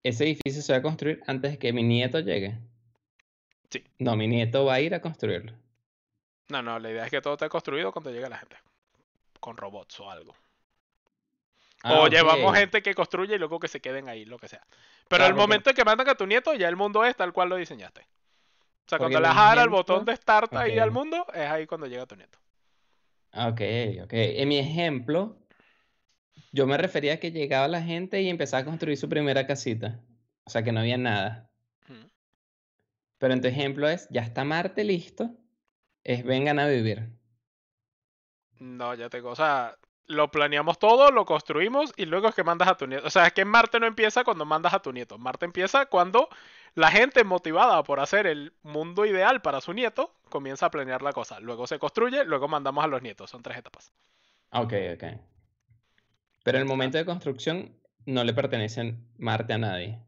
[0.05, 2.59] Ese edificio se va a construir antes de que mi nieto llegue.
[3.71, 3.85] Sí.
[3.99, 5.53] No, mi nieto va a ir a construirlo.
[6.49, 8.57] No, no, la idea es que todo esté construido cuando llegue la gente,
[9.41, 10.35] con robots o algo.
[11.83, 14.63] Ah, o llevamos gente que construye y luego que se queden ahí, lo que sea.
[15.09, 17.15] Pero Claro, el porque- momento en que mandan a tu nieto, ya el mundo es
[17.17, 18.01] tal cual lo diseñaste.
[18.01, 21.87] O sea, cuando le al ejemplo- botón de start ahí al mundo, es ahí cuando
[21.87, 22.39] llega tu nieto.
[23.33, 23.61] Ah, Ok,
[24.05, 24.13] ok.
[24.13, 25.37] En mi ejemplo,
[26.53, 30.01] yo me refería a que llegaba la gente y empezaba a construir su primera casita.
[30.45, 31.51] O sea, que no había nada.
[33.19, 35.31] Pero en tu ejemplo es, ya está Marte listo,
[36.05, 37.09] es vengan a vivir.
[38.61, 42.69] No, ya tengo, o sea, lo planeamos todo, lo construimos y luego es que mandas
[42.69, 43.07] a tu nieto.
[43.07, 45.19] O sea, es que Marte no empieza cuando mandas a tu nieto.
[45.19, 46.29] Marte empieza cuando
[46.75, 51.13] la gente motivada por hacer el mundo ideal para su nieto comienza a planear la
[51.13, 51.41] cosa.
[51.41, 53.31] Luego se construye, luego mandamos a los nietos.
[53.31, 53.93] Son tres etapas.
[54.51, 55.05] Ok, ok.
[56.45, 60.01] Pero en el momento de construcción no le pertenece Marte a nadie.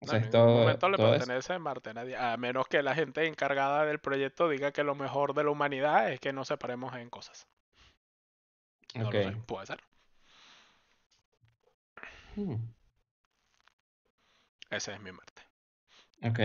[0.00, 2.16] O No, sea, en ningún todo, momento le todo pertenece a Marte a nadie.
[2.16, 6.10] A menos que la gente encargada del proyecto diga que lo mejor de la humanidad
[6.12, 7.46] es que nos separemos en cosas.
[8.94, 9.80] No lo sé, puede ser.
[12.36, 12.72] Hmm,
[14.70, 15.42] Ese es mi Marte.
[16.22, 16.38] Ok.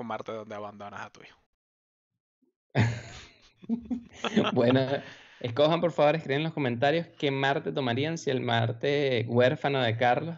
[0.00, 1.38] Un Marte donde abandonas a tu hijo.
[4.52, 4.80] Bueno,
[5.40, 9.96] escojan por favor, escriban en los comentarios qué Marte tomarían, si el Marte huérfano de
[9.96, 10.36] Carlos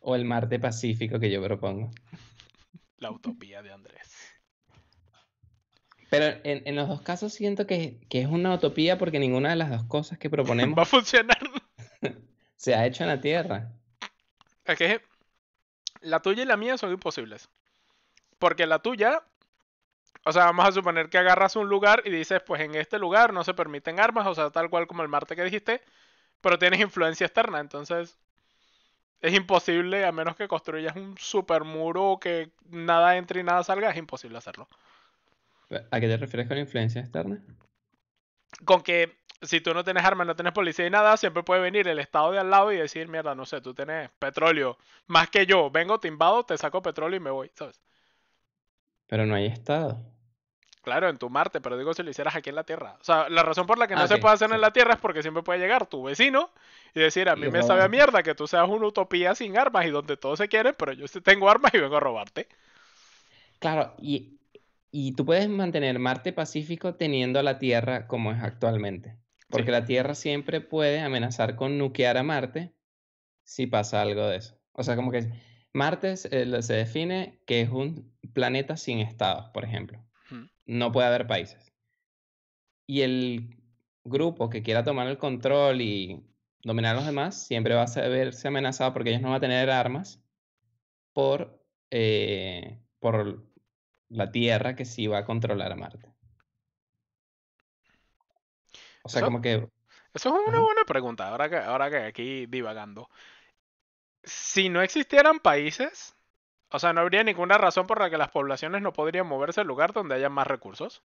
[0.00, 1.90] o el Marte pacífico que yo propongo.
[2.98, 4.08] La utopía de Andrés.
[6.10, 9.56] Pero en, en los dos casos siento que, que es una utopía porque ninguna de
[9.56, 11.38] las dos cosas que Va a proponemos funcionar.
[12.56, 13.72] se ha hecho en la Tierra.
[14.64, 15.00] Es que
[16.00, 17.48] la tuya y la mía son imposibles.
[18.38, 19.22] Porque la tuya,
[20.24, 23.32] o sea, vamos a suponer que agarras un lugar y dices, pues en este lugar
[23.32, 25.82] no se permiten armas, o sea, tal cual como el Marte que dijiste,
[26.40, 28.18] pero tienes influencia externa, entonces
[29.20, 33.90] es imposible, a menos que construyas un super muro que nada entre y nada salga,
[33.90, 34.68] es imposible hacerlo.
[35.90, 37.40] ¿A qué te refieres con influencia externa?
[38.64, 41.88] Con que si tú no tienes armas, no tienes policía y nada, siempre puede venir
[41.88, 45.46] el estado de al lado y decir, mierda, no sé, tú tienes petróleo más que
[45.46, 47.80] yo, vengo, te invado, te saco petróleo y me voy, ¿sabes?
[49.06, 50.00] Pero no hay estado.
[50.82, 52.96] Claro, en tu Marte, pero digo si lo hicieras aquí en la Tierra.
[53.00, 54.54] O sea, la razón por la que no Ah, se puede hacer sí.
[54.54, 56.50] en la Tierra es porque siempre puede llegar tu vecino
[56.94, 59.58] y decir, a mí Y me sabe a mierda que tú seas una utopía sin
[59.58, 62.48] armas y donde todos se quieren, pero yo tengo armas y vengo a robarte.
[63.58, 64.40] Claro, y,
[64.90, 69.18] y tú puedes mantener Marte pacífico teniendo a la Tierra como es actualmente.
[69.48, 69.72] Porque Sí.
[69.72, 72.74] la Tierra siempre puede amenazar con nuquear a Marte
[73.44, 74.58] si pasa algo de eso.
[74.72, 75.32] O sea, como que
[75.74, 80.04] Marte se, eh, se define que es un planeta sin estados, por ejemplo.
[80.70, 81.72] No puede haber países.
[82.86, 83.56] Y el
[84.04, 86.24] grupo que quiera tomar el control y
[86.62, 89.40] dominar a los demás siempre va a se- verse amenazado porque ellos no van a
[89.40, 90.22] tener armas
[91.12, 93.42] por, eh, por
[94.10, 96.14] la Tierra que sí va a controlar a Marte.
[99.02, 99.68] O sea, Eso- como que
[100.14, 103.08] Eso es una buena pregunta, ahora que, ahora que aquí divagando.
[104.22, 106.14] Si no existieran países,
[106.70, 109.66] o sea, no habría ninguna razón por la que las poblaciones no podrían moverse al
[109.66, 111.02] lugar donde haya más recursos.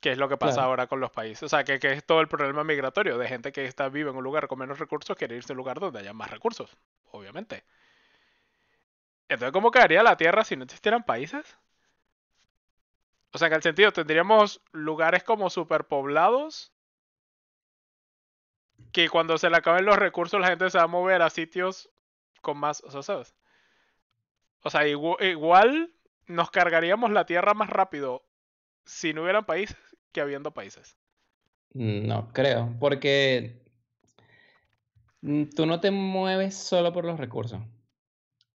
[0.00, 0.68] Que es lo que pasa Claro.
[0.70, 1.42] ahora con los países.
[1.42, 4.16] O sea, que, que es todo el problema migratorio de gente que está vive en
[4.16, 6.76] un lugar con menos recursos quiere irse a un lugar donde haya más recursos,
[7.12, 7.64] obviamente.
[9.28, 11.56] Entonces, ¿cómo quedaría la Tierra si no existieran países?
[13.32, 16.72] O sea, en el sentido, tendríamos lugares como superpoblados
[18.92, 21.90] que cuando se le acaben los recursos la gente se va a mover a sitios
[22.40, 23.34] con más, o sea, ¿sabes?
[24.62, 25.94] O sea, igu- igual
[26.26, 28.26] nos cargaríamos la Tierra más rápido
[28.84, 29.78] si no hubieran países
[30.12, 30.96] que habiendo países.
[31.74, 33.62] no creo, porque
[35.56, 37.60] tú no te mueves solo por los recursos.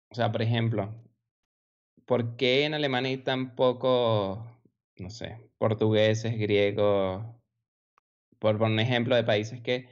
[0.10, 0.96] O sea, por ejemplo,
[2.06, 4.40] ¿por qué en Alemania hay tan pocos,
[4.98, 7.26] no sé, portugueses, griegos,
[8.40, 9.90] por poner un ejemplo de países que,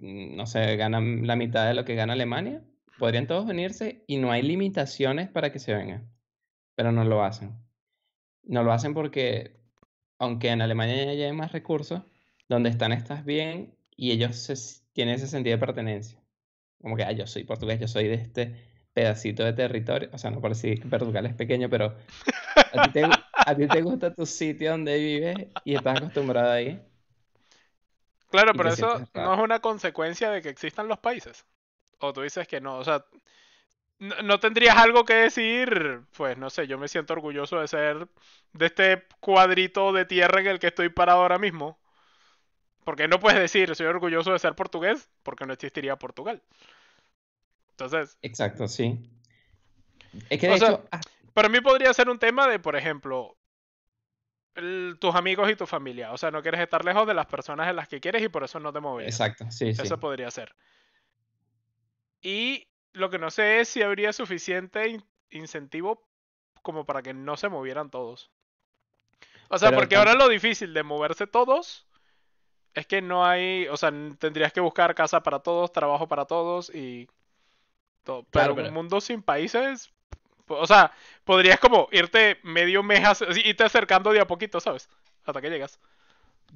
[0.00, 2.62] no sé, ganan la mitad de lo que gana Alemania,
[3.00, 6.12] podrían todos venirse y no hay limitaciones para que se vengan,
[6.74, 7.56] pero no lo hacen.
[8.42, 9.58] No lo hacen porque,
[10.18, 12.02] aunque en Alemania ya hay más recursos,
[12.46, 16.20] donde están estás bien y ellos tienen ese sentido de pertenencia.
[16.82, 18.54] Como que, ah, yo soy portugués, yo soy de este
[18.92, 21.96] pedacito de territorio, o sea, no por decir que Portugal es pequeño, pero
[22.74, 26.82] a ti, te, a ti te gusta tu sitio donde vives y estás acostumbrado ahí.
[28.28, 31.46] Claro, pero eso no es una consecuencia de que existan los países.
[32.00, 33.04] O tú dices que no, o sea,
[33.98, 38.08] no, tendrías algo que decir, pues no sé, yo me siento orgulloso de ser
[38.52, 41.78] de este cuadrito de tierra en el que estoy parado ahora mismo.
[42.84, 46.42] Porque no puedes decir, soy orgulloso de ser portugués, porque no existiría Portugal.
[47.72, 48.18] Entonces.
[48.22, 48.98] Exacto, sí.
[50.28, 50.84] Es que de hecho.
[50.90, 51.00] Ah
[51.32, 53.36] para mí podría ser un tema de, por ejemplo,
[54.98, 56.12] tus amigos y tu familia.
[56.12, 58.44] O sea, no quieres estar lejos de las personas en las que quieres y por
[58.44, 59.06] eso no te mueves.
[59.06, 59.82] Exacto, sí, sí.
[59.82, 60.54] Eso podría ser.
[62.22, 66.06] Y lo que no sé es si habría suficiente incentivo
[66.62, 68.30] como para que no se movieran todos.
[69.48, 71.86] O sea, porque ahora lo difícil de moverse todos
[72.74, 76.72] es que no hay, o sea, tendrías que buscar casa para todos, trabajo para todos
[76.72, 77.08] y
[78.04, 78.24] todo.
[78.30, 79.92] pero, un mundo sin países,
[80.46, 80.92] o sea,
[81.24, 83.02] podrías como irte medio mes,
[83.44, 84.88] irte acercando de a poquito, ¿sabes?
[85.24, 85.80] Hasta que llegas.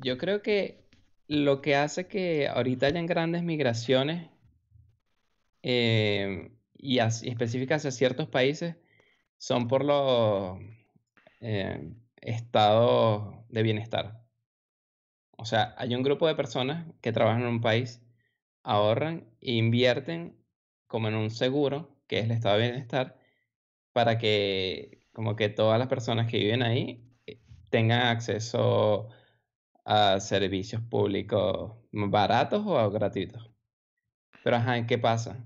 [0.00, 0.84] Yo creo que
[1.26, 4.30] lo que hace que ahorita hayan grandes migraciones
[5.64, 8.76] eh, y, específicas hacia ciertos países
[9.38, 10.58] son por los
[11.40, 14.22] eh, estados de bienestar.
[15.38, 18.02] O sea, hay un grupo de personas que trabajan en un país,
[18.62, 20.36] ahorran e invierten
[20.86, 23.18] como en un seguro, que es el estado de bienestar,
[23.92, 29.08] para que como que todas las personas que viven ahí eh, tengan acceso
[29.84, 33.50] a servicios públicos baratos o gratuitos.
[34.44, 35.44] Pero ajá, ¿qué pasa?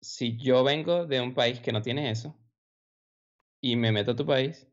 [0.00, 2.36] Si yo vengo de un país que no tiene eso
[3.60, 4.68] y me meto a tu país,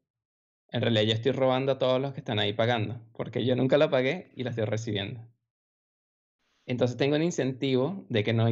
[0.70, 3.78] en realidad yo estoy robando a todos los que están ahí pagando, porque yo nunca
[3.78, 5.22] lo pagué y lo estoy recibiendo.
[6.66, 8.48] Entonces tengo un incentivo de que no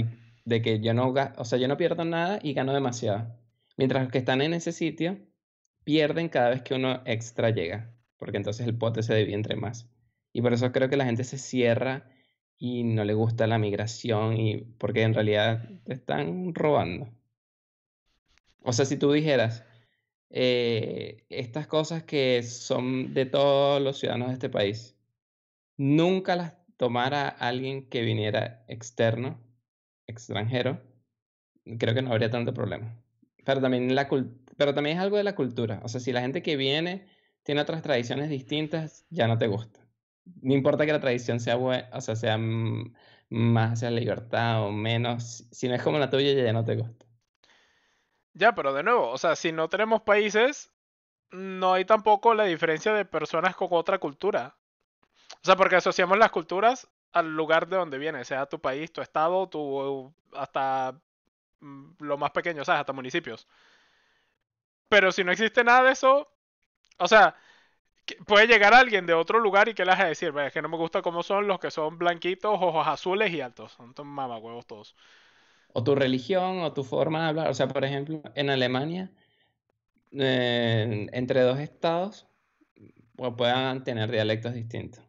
[0.45, 3.39] de que yo no, o sea, yo no pierdo nada y gano demasiado.
[3.77, 5.19] Mientras los que están en ese sitio
[5.83, 9.89] pierden cada vez que uno extra llega, porque entonces el pote se divide entre más.
[10.33, 12.09] Y por eso creo que la gente se cierra
[12.61, 17.09] y no le gusta la migración y porque en realidad te están robando.
[18.61, 19.65] O sea, si tú dijeras,
[20.29, 24.95] eh, estas cosas que son de todos los ciudadanos de este país,
[25.75, 29.41] nunca las tomara alguien que viniera externo,
[30.05, 30.83] extranjero,
[31.79, 32.95] creo que no habría tanto problema.
[33.43, 34.07] Pero también, la
[34.57, 35.81] pero también es algo de la cultura.
[35.83, 37.07] O sea, si la gente que viene
[37.41, 39.80] tiene otras tradiciones distintas, ya no te gusta.
[40.41, 45.45] No importa que la tradición sea buena, o sea, sea más hacia libertad o menos.
[45.51, 47.05] Si no es como la tuya, ya no te gusta.
[48.33, 50.71] Ya, pero de nuevo, o sea, si no tenemos países,
[51.31, 54.55] no hay tampoco la diferencia de personas con otra cultura.
[55.43, 59.01] O sea, porque asociamos las culturas al lugar de donde viene, sea tu país, tu
[59.01, 60.95] estado, tu hasta
[61.61, 62.81] Mm, lo más pequeño, ¿sabes?
[62.81, 63.47] Hasta municipios.
[64.89, 66.29] Pero si no existe nada de eso,
[66.97, 67.35] o sea,
[68.25, 70.77] puede llegar alguien de otro lugar y que le hace decir, es que no me
[70.77, 73.71] gusta cómo son los que son blanquitos, ojos azules y altos.
[73.73, 74.95] Son mamacuevos todos.
[75.73, 77.49] O tu religión, o tu forma de hablar.
[77.49, 79.11] O sea, por ejemplo, en Alemania,
[80.11, 82.27] entre dos estados,
[83.15, 85.03] pues, puedan tener dialectos distintos.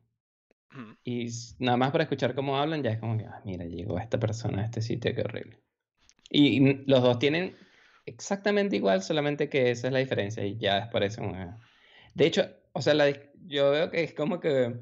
[1.05, 1.29] Y
[1.59, 4.63] nada más para escuchar cómo hablan, ya es como que, ah, mira, llegó esta persona
[4.63, 5.61] a este sitio, qué horrible.
[6.31, 7.57] Y los dos tienen
[8.07, 11.23] exactamente igual, solamente que esa es la diferencia y ya es por eso.
[12.15, 12.95] De hecho, o sea,
[13.47, 14.75] yo veo que es como que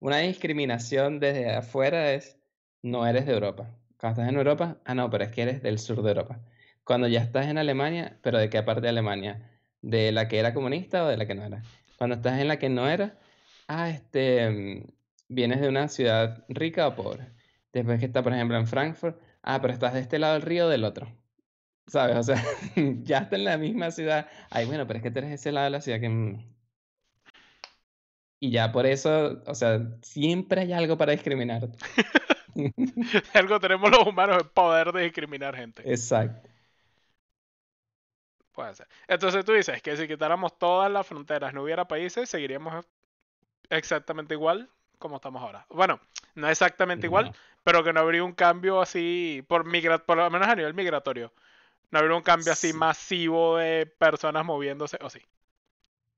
[0.00, 2.38] una discriminación desde afuera es
[2.82, 3.76] no eres de Europa.
[3.98, 6.40] Cuando estás en Europa, ah, no, pero es que eres del sur de Europa.
[6.84, 9.50] Cuando ya estás en Alemania, pero ¿de qué parte de Alemania?
[9.82, 11.62] ¿De la que era comunista o de la que no era?
[11.98, 13.18] Cuando estás en la que no era,
[13.68, 14.86] ah, este,
[15.28, 17.28] vienes de una ciudad rica o pobre.
[17.72, 20.66] Después que está, por ejemplo, en Frankfurt, ah, pero estás de este lado del río
[20.66, 21.08] o del otro.
[21.86, 22.16] ¿Sabes?
[22.16, 22.42] O sea,
[23.02, 24.28] ya está en la misma ciudad.
[24.50, 26.38] Ay, bueno, pero es que tú eres ese lado de la ciudad que...
[28.40, 31.68] Y ya por eso, o sea, siempre hay algo para discriminar.
[33.34, 35.82] algo tenemos los humanos el poder de discriminar gente.
[35.84, 36.48] Exacto.
[38.52, 38.88] Puede ser.
[39.06, 42.86] Entonces tú dices que si quitáramos todas las fronteras, no hubiera países, seguiríamos
[43.68, 45.66] exactamente igual como estamos ahora.
[45.68, 46.00] Bueno,
[46.34, 50.48] no exactamente igual, pero que no habría un cambio así, por, migra por lo menos
[50.48, 51.32] a nivel migratorio.
[51.90, 55.20] No habría un cambio así masivo de personas moviéndose, o sí.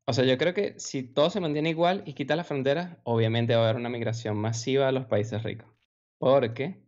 [0.05, 3.55] O sea, yo creo que si todo se mantiene igual y quita las fronteras, obviamente
[3.55, 5.69] va a haber una migración masiva a los países ricos.
[6.19, 6.83] Porque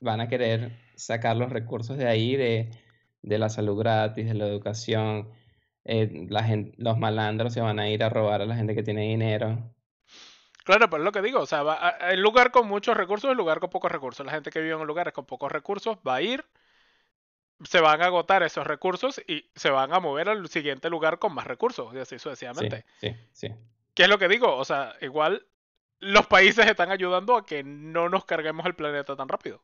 [0.00, 2.70] van a querer sacar los recursos de ahí, de,
[3.22, 5.30] de la salud gratis, de la educación.
[5.84, 8.82] Eh, la gente, los malandros se van a ir a robar a la gente que
[8.82, 9.72] tiene dinero.
[10.64, 13.36] Claro, pero es lo que digo, o sea, va el lugar con muchos recursos, el
[13.36, 14.24] lugar con pocos recursos.
[14.24, 16.44] La gente que vive en lugares con pocos recursos va a ir,
[17.64, 21.34] se van a agotar esos recursos y se van a mover al siguiente lugar con
[21.34, 22.84] más recursos, y así sucesivamente.
[23.00, 23.54] Sí, sí, sí.
[23.94, 24.56] ¿Qué es lo que digo?
[24.56, 25.46] O sea, igual
[26.00, 29.62] los países están ayudando a que no nos carguemos el planeta tan rápido.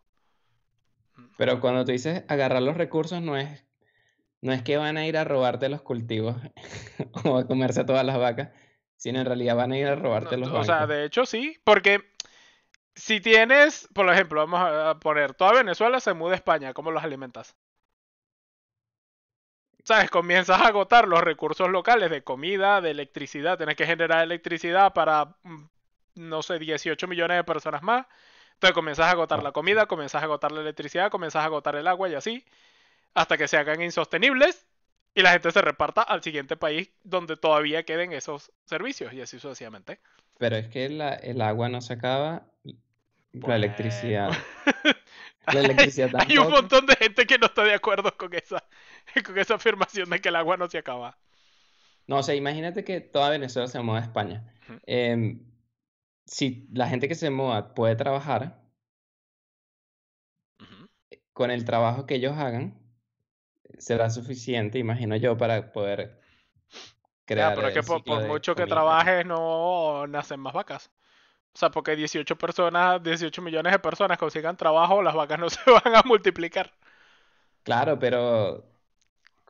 [1.37, 3.65] Pero cuando tú dices agarrar los recursos, no es,
[4.41, 6.37] no es que van a ir a robarte los cultivos
[7.25, 8.51] o a comerse todas las vacas,
[8.97, 12.05] sino en realidad van a ir a robarte los O sea, de hecho sí, porque
[12.95, 17.03] si tienes, por ejemplo, vamos a poner, toda Venezuela se muda a España, ¿cómo los
[17.03, 17.57] alimentas?
[19.89, 20.11] ¿Sabes?
[20.11, 25.35] Comienzas a agotar los recursos locales de comida, de electricidad, tienes que generar electricidad para,
[25.45, 25.65] mm,
[26.17, 28.05] no sé, 18 millones de personas más.
[28.53, 31.87] Entonces comienzas a agotar la comida, comienzas a agotar la electricidad, comienzas a agotar el
[31.87, 32.45] agua y así,
[33.15, 34.67] hasta que se hagan insostenibles
[35.15, 39.39] y la gente se reparta al siguiente país donde todavía queden esos servicios y así
[39.39, 40.01] sucesivamente.
[40.37, 42.45] Pero es que el agua no se acaba,
[43.33, 44.33] la electricidad.
[45.53, 48.63] La electricidad Hay un montón de gente que no está de acuerdo con esa,
[49.25, 51.19] con esa afirmación de que el agua no se acaba.
[52.07, 54.55] No, o sea, imagínate que toda Venezuela se mueva a España.
[54.87, 55.45] Em,
[56.25, 58.63] si la gente que se mueva puede trabajar,
[61.33, 62.77] con el trabajo que ellos hagan,
[63.79, 66.21] será suficiente, imagino yo, para poder
[67.25, 67.55] crear.
[67.55, 70.91] pero es que por, mucho que trabajes, no nacen más vacas.
[71.55, 75.61] O sea, porque 18 personas, 18 millones de personas consigan trabajo, las vacas no se
[75.71, 76.73] van a multiplicar.
[77.63, 78.65] Claro, pero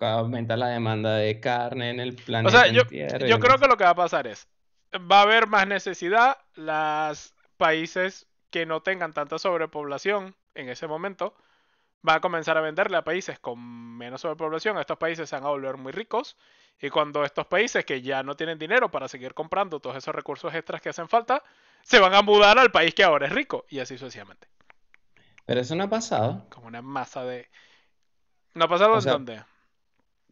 [0.06, 2.56] aumenta la demanda de carne en el planeta.
[2.56, 4.48] O sea, yo, yo creo que lo que va a pasar es,
[4.94, 11.34] va a haber más necesidad, los países que no tengan tanta sobrepoblación en ese momento
[12.02, 15.48] van a comenzar a venderle a países con menos sobrepoblación, estos países se van a
[15.48, 16.36] volver muy ricos
[16.80, 20.54] y cuando estos países que ya no tienen dinero para seguir comprando todos esos recursos
[20.54, 21.42] extras que hacen falta,
[21.82, 24.48] se van a mudar al país que ahora es rico y así sucesivamente.
[25.44, 26.46] Pero eso no ha pasado.
[26.50, 27.48] Como una masa de...
[28.54, 29.42] ¿No ha pasado en dónde?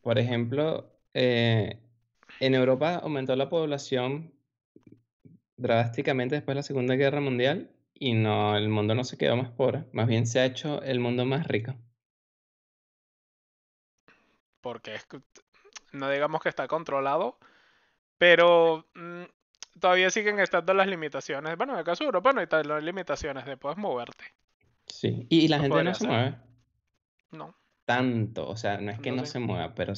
[0.07, 1.80] Por ejemplo, eh,
[2.38, 4.32] en Europa aumentó la población
[5.57, 9.50] drásticamente después de la Segunda Guerra Mundial y no, el mundo no se quedó más
[9.50, 11.74] pobre, más bien se ha hecho el mundo más rico.
[14.61, 15.09] Porque es,
[15.90, 17.40] no digamos que está controlado,
[18.16, 19.24] pero mm,
[19.80, 21.57] todavía siguen estando las limitaciones.
[21.57, 24.24] Bueno, en el caso de Europa no hay las limitaciones de poder moverte.
[24.86, 26.36] Sí, y, la gente no se mueve.
[27.32, 27.57] No.
[27.87, 29.95] Tanto, o sea, no es que no, se mueva, pero...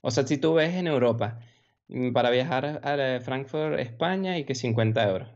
[0.00, 1.38] O sea, si tú ves en Europa,
[1.88, 5.28] mm, para viajar a Frankfurt, España, y que 50 euros.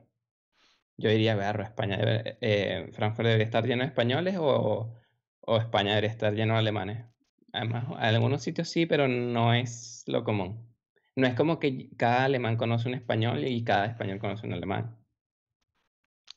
[0.97, 4.95] Yo diría, ver, España, eh, Frankfurt debería estar lleno de españoles o,
[5.41, 7.05] o España debería estar lleno de alemanes.
[7.53, 10.75] Además, en algunos sitios sí, pero no es lo común.
[11.17, 14.97] No es como que cada alemán conoce un español y cada español conoce un alemán.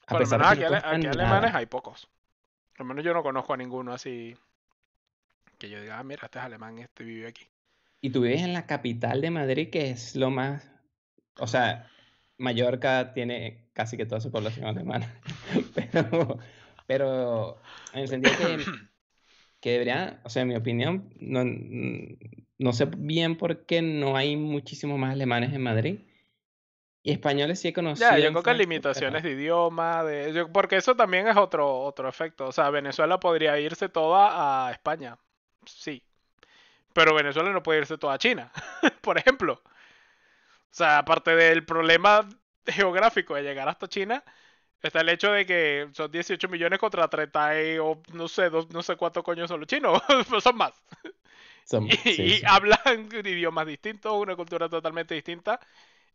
[0.08, 2.10] A pesar aquí, alemanes hay pocos.
[2.78, 4.36] Al menos yo no conozco a ninguno así
[5.58, 7.48] que yo diga, ah, mira, este es alemán, este vive aquí.
[8.02, 10.72] Y tú vives en la capital de Madrid, que es lo más...
[11.40, 11.90] O sea,
[12.38, 15.20] Mallorca tiene casi que toda su población alemana.
[15.76, 16.40] pero,
[16.86, 17.62] pero
[17.94, 18.64] en el sentido que,
[19.60, 21.44] que debería, o sea, en mi opinión, no,
[22.58, 26.00] no sé bien por qué no hay muchísimos más alemanes en Madrid.
[27.04, 28.10] Y españoles sí he conocido.
[28.10, 32.48] Ya, yo creo que limitaciones de idioma, de, porque eso también es otro, otro efecto.
[32.48, 35.18] O sea, Venezuela podría irse toda a España.
[35.68, 36.04] Sí.
[36.94, 38.52] Pero Venezuela no puede irse toda a China,
[39.02, 39.62] por ejemplo.
[39.64, 42.28] O sea, aparte del problema
[42.66, 44.24] geográfico de llegar hasta China,
[44.82, 47.52] está el hecho de que son 18 millones contra 30
[47.82, 50.74] o no sé, no sé cuántos coños son los chinos, pero son más
[52.06, 55.60] y, hablan idiomas distintos, una cultura totalmente distinta,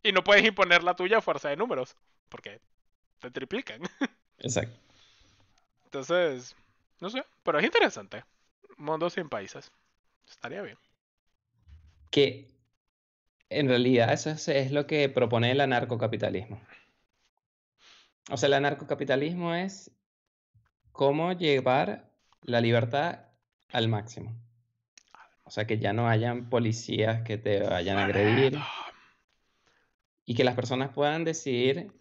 [0.02, 1.96] y no puedes imponer la tuya a fuerza de números,
[2.28, 2.60] porque
[3.20, 3.82] te triplican.
[4.38, 4.76] Exacto.
[5.84, 6.56] Entonces,
[7.00, 8.24] no sé, pero es interesante.
[8.76, 9.70] Mundo sin países.
[10.28, 10.78] Estaría bien.
[12.10, 12.48] Que
[13.48, 16.60] en realidad eso es, lo que propone el anarcocapitalismo.
[18.30, 19.90] O sea, el anarcocapitalismo es
[20.92, 22.10] cómo llevar
[22.42, 23.26] la libertad
[23.70, 24.34] al máximo.
[25.44, 28.58] O sea, que ya no hayan policías que te vayan a agredir.
[30.24, 31.92] Y que las personas puedan decidir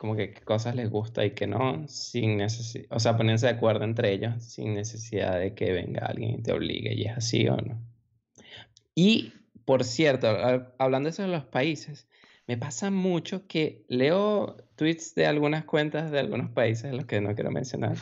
[0.00, 3.52] como que qué cosas les gusta y qué no, sin necesidad, o sea, ponerse de
[3.52, 7.46] acuerdo entre ellos sin necesidad de que venga alguien y te obligue y es así
[7.48, 7.78] o no.
[8.94, 9.34] Y
[9.66, 10.26] por cierto,
[10.78, 12.08] hablando de eso de los países,
[12.46, 17.34] me pasa mucho que leo tweets de algunas cuentas de algunos países, los que no
[17.34, 17.98] quiero mencionar,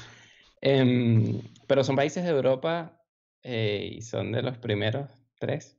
[0.61, 3.03] em, pero son países de Europa
[3.43, 5.77] eh, y son de los primeros tres.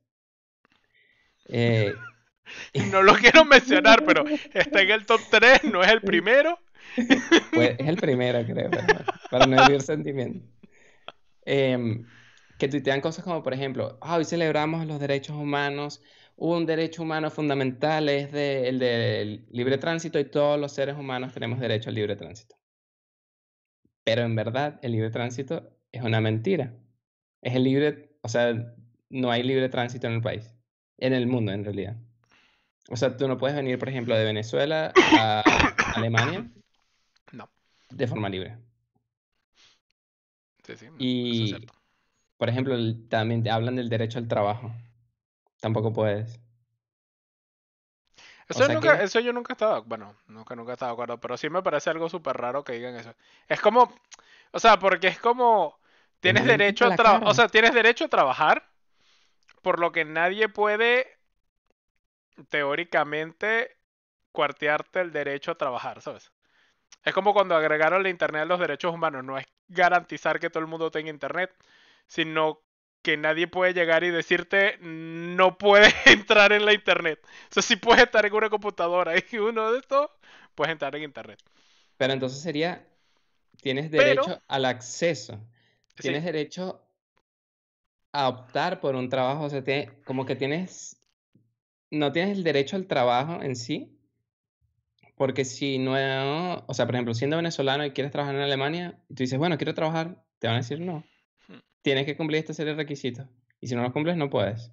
[1.48, 1.94] Eh,
[2.90, 6.58] no lo quiero mencionar, pero está en el top 3, no es el primero.
[7.52, 8.70] Pues es el primero, creo,
[9.30, 10.48] para no herir sentimientos.
[11.44, 12.06] Em,
[12.58, 16.02] que tuitean cosas como, por ejemplo, ah, hoy celebramos los derechos humanos,
[16.36, 21.60] un derecho humano fundamental es el del libre tránsito y todos los seres humanos tenemos
[21.60, 22.56] derecho al libre tránsito.
[24.04, 26.74] Pero en verdad el libre tránsito es una mentira.
[27.42, 28.54] Es el libre, o sea,
[29.10, 30.54] no hay libre tránsito en el país,
[30.98, 31.96] en el mundo en realidad.
[32.90, 35.42] O sea, tú no puedes venir, por ejemplo, de Venezuela a
[35.94, 36.50] Alemania
[37.32, 37.48] no.
[37.88, 38.58] de forma libre.
[40.64, 41.72] Sí, sí, y, es cierto.
[42.36, 42.76] por ejemplo,
[43.08, 44.72] también hablan del derecho al trabajo.
[45.60, 46.40] Tampoco puedes.
[48.48, 51.36] Eso, nunca, eso yo nunca he estado, bueno, nunca, nunca he estado de acuerdo, pero
[51.36, 53.14] sí me parece algo súper raro que digan eso.
[53.46, 53.94] Es como,
[54.50, 55.78] o sea, porque es como,
[56.18, 58.68] tienes derecho a trabajar, o sea, tienes derecho a trabajar,
[59.62, 61.19] por lo que nadie puede,
[62.48, 63.76] teóricamente,
[64.32, 66.32] cuartearte el derecho a trabajar, ¿sabes?
[67.04, 70.60] Es como cuando agregaron la Internet a los derechos humanos, no es garantizar que todo
[70.60, 71.54] el mundo tenga Internet,
[72.06, 72.62] sino
[73.02, 77.20] que nadie puede llegar y decirte no puedes entrar en la internet.
[77.24, 80.10] O sea, si puedes estar en una computadora y uno de estos,
[80.54, 81.40] puedes entrar en internet.
[81.96, 82.86] Pero entonces sería,
[83.60, 85.38] tienes derecho al acceso,
[85.96, 86.82] tienes derecho
[88.12, 89.62] a optar por un trabajo, o sea,
[90.04, 90.96] como que tienes,
[91.90, 93.96] no tienes el derecho al trabajo en sí,
[95.16, 99.14] porque si no, o sea, por ejemplo, siendo venezolano y quieres trabajar en Alemania, y
[99.14, 101.04] tú dices, bueno, quiero trabajar, te van a decir no
[101.82, 103.26] tienes que cumplir esta serie de requisitos.
[103.60, 104.70] Y si no los cumples, no puedes.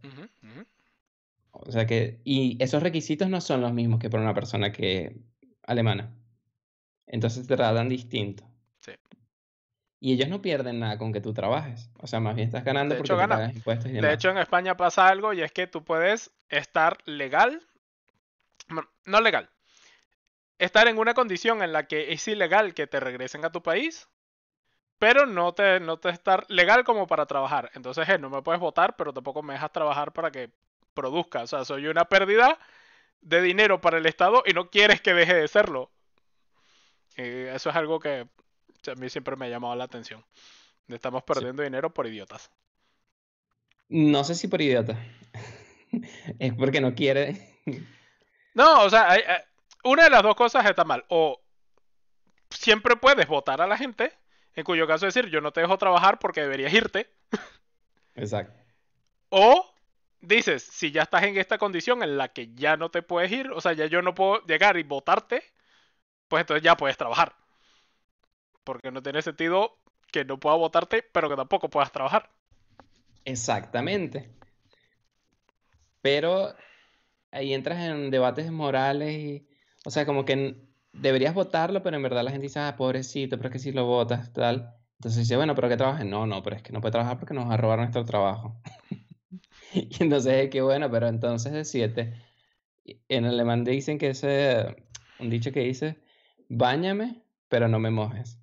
[1.51, 5.17] O sea que, y esos requisitos no son los mismos que para una persona que
[5.63, 6.13] alemana.
[7.07, 8.43] Entonces te tratan distinto.
[9.99, 11.89] Y ellos no pierden nada con que tú trabajes.
[11.99, 14.77] O sea, más bien estás ganando porque hecho, pagas impuestos y De hecho, en España
[14.77, 17.61] pasa algo y es que tú puedes estar legal.
[19.05, 19.49] No legal.
[20.59, 24.07] Estar en una condición en la que es ilegal que te regresen a tu país
[24.99, 27.71] pero no te, no te estar legal como para trabajar.
[27.75, 30.51] Entonces, no me puedes votar, pero tampoco me dejas trabajar para que
[30.93, 31.43] produzca.
[31.43, 32.57] O sea, soy una pérdida
[33.21, 35.91] de dinero para el Estado y no quieres que deje de serlo.
[37.15, 38.27] Y eso es algo que
[38.87, 40.23] a mí siempre me ha llamado la atención.
[40.87, 42.49] Estamos perdiendo dinero por idiotas.
[43.89, 44.97] No sé si por idiota.
[46.39, 47.59] es porque no quiere.
[48.53, 49.17] no, o sea,
[49.83, 51.05] una de las dos cosas está mal.
[51.09, 51.41] O
[52.49, 54.13] siempre puedes votar a la gente
[54.57, 57.07] en cuyo caso decir, yo no te dejo trabajar porque deberías irte.
[58.15, 58.59] Exacto.
[59.29, 59.71] O
[60.19, 63.51] dices, si ya estás en esta condición en la que ya no te puedes ir,
[63.51, 65.43] o sea, ya yo no puedo llegar y votarte,
[66.27, 67.35] pues entonces ya puedes trabajar.
[68.67, 69.77] Porque no tiene sentido
[70.11, 72.29] que no pueda votarte, pero que tampoco puedas trabajar.
[73.23, 74.29] Exactamente.
[76.01, 76.53] Pero
[77.31, 79.47] ahí entras en debates morales y,
[79.85, 80.57] o sea, como que
[80.91, 83.85] deberías votarlo, pero en verdad la gente dice, ah, pobrecito, pero es que si lo
[83.85, 84.75] votas, tal.
[84.97, 86.03] Entonces dice, bueno, pero que trabaje.
[86.03, 88.59] No, no, pero es que no puede trabajar porque nos va a robar nuestro trabajo.
[89.73, 92.21] y entonces es que, bueno, pero entonces de siete.
[93.07, 94.75] En alemán dicen que ese,
[95.19, 95.97] un dicho que dice,
[96.49, 98.39] báñame, pero no me mojes.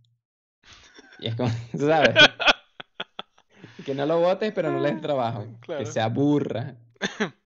[1.24, 1.48] Y es como,
[1.78, 2.14] ¿sabes?
[3.82, 5.46] que no lo votes, pero no le des trabajo.
[5.66, 6.74] Que se aburra.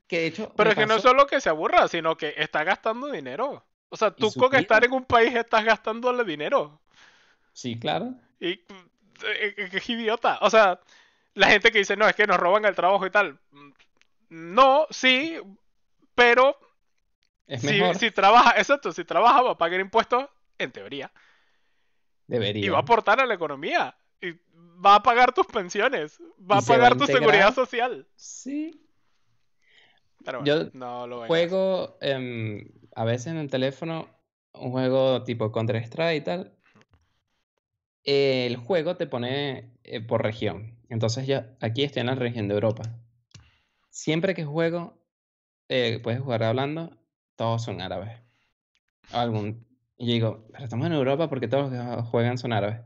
[0.09, 0.53] Que de hecho.
[0.57, 3.65] Pero es que no solo que se aburra, sino que está gastando dinero.
[3.89, 6.81] O sea, tú con estar en un país estás gastándole dinero.
[7.53, 8.15] Sí, claro.
[8.41, 8.65] Y eh,
[9.23, 10.39] eh, es idiota.
[10.43, 10.81] O sea,
[11.35, 13.39] la gente que dice, no, es que nos roban el trabajo y tal.
[14.29, 15.39] No, sí,
[16.17, 16.59] pero
[17.47, 20.27] es si, si trabaja, exacto, si trabaja va a pagar impuestos,
[20.59, 21.13] en teoría.
[22.29, 22.65] Debería.
[22.65, 23.97] Y va a aportar a la economía.
[24.21, 24.33] Y
[24.85, 26.21] va a pagar tus pensiones.
[26.39, 28.07] Va a pagar tu seguridad social.
[28.15, 28.81] Sí.
[30.25, 31.99] Pero bueno, Yo no lo juego
[32.95, 34.09] a veces en el teléfono
[34.53, 36.53] un juego tipo Counter-Strike y tal,
[38.05, 40.79] el juego te pone eh, por región.
[40.89, 42.83] Entonces ya aquí estoy en la región de Europa.
[43.91, 44.99] Siempre que juego,
[45.69, 46.97] eh, puedes jugar hablando,
[47.37, 48.21] todos son árabes.
[49.13, 49.67] Algún,
[49.99, 51.73] y digo, pero estamos en Europa porque todos
[52.09, 52.81] juegan son árabes.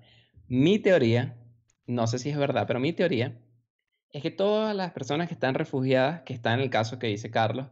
[0.48, 1.36] Mi teoría,
[1.86, 3.38] no sé si es verdad, pero mi teoría
[4.10, 7.30] es que todas las personas que están refugiadas, que están en el caso que dice
[7.30, 7.68] Carlos,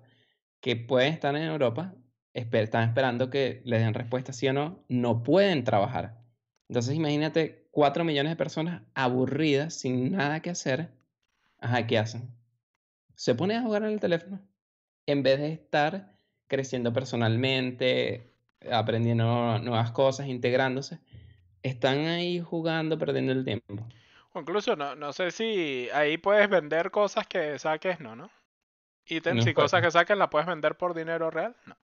[0.60, 1.94] que pueden estar en Europa,
[2.34, 6.18] están esperando que les den respuesta sí o no, no pueden trabajar.
[6.68, 10.90] Entonces imagínate 4 millones de personas aburridas, sin nada que hacer.
[11.58, 12.30] Ajá, ¿qué hacen?
[13.14, 14.40] Se ponen a jugar en el teléfono.
[15.06, 16.16] en vez de estar
[16.48, 18.29] creciendo personalmente,
[18.70, 20.98] aprendiendo nuevas cosas, integrándose,
[21.62, 23.86] están ahí jugando, perdiendo el tiempo.
[24.32, 28.30] O incluso, no, no sé si ahí puedes vender cosas que saques, no, ¿no?
[29.06, 31.56] Ítems No y cosas que saques, ¿la puedes vender por dinero real?
[31.66, 31.76] No.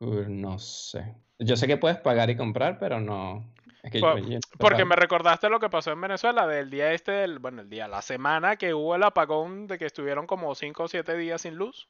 [0.00, 1.14] Uh, no sé.
[1.38, 3.52] Yo sé que puedes pagar y comprar, pero no.
[3.82, 6.92] Es que Por- yo- yo- Porque me recordaste lo que pasó en Venezuela del día
[6.92, 10.54] este, del, bueno, el día, la semana que hubo el apagón de que estuvieron como
[10.54, 11.88] 5 o 7 días sin luz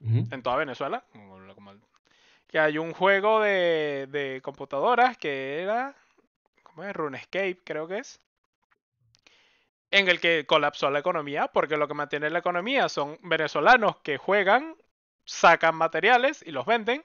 [0.00, 1.04] en toda Venezuela.
[1.12, 1.80] como como el-
[2.52, 5.96] Que hay un juego de, de computadoras que era,
[6.62, 6.94] ¿cómo es?
[6.94, 8.20] RuneScape creo que es.
[9.90, 14.16] En el que colapsó la economía, porque lo que mantiene la economía son venezolanos que
[14.16, 14.74] juegan,
[15.26, 17.04] sacan materiales y los venden,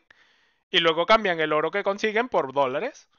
[0.71, 3.09] y luego cambian el oro que consiguen por dólares,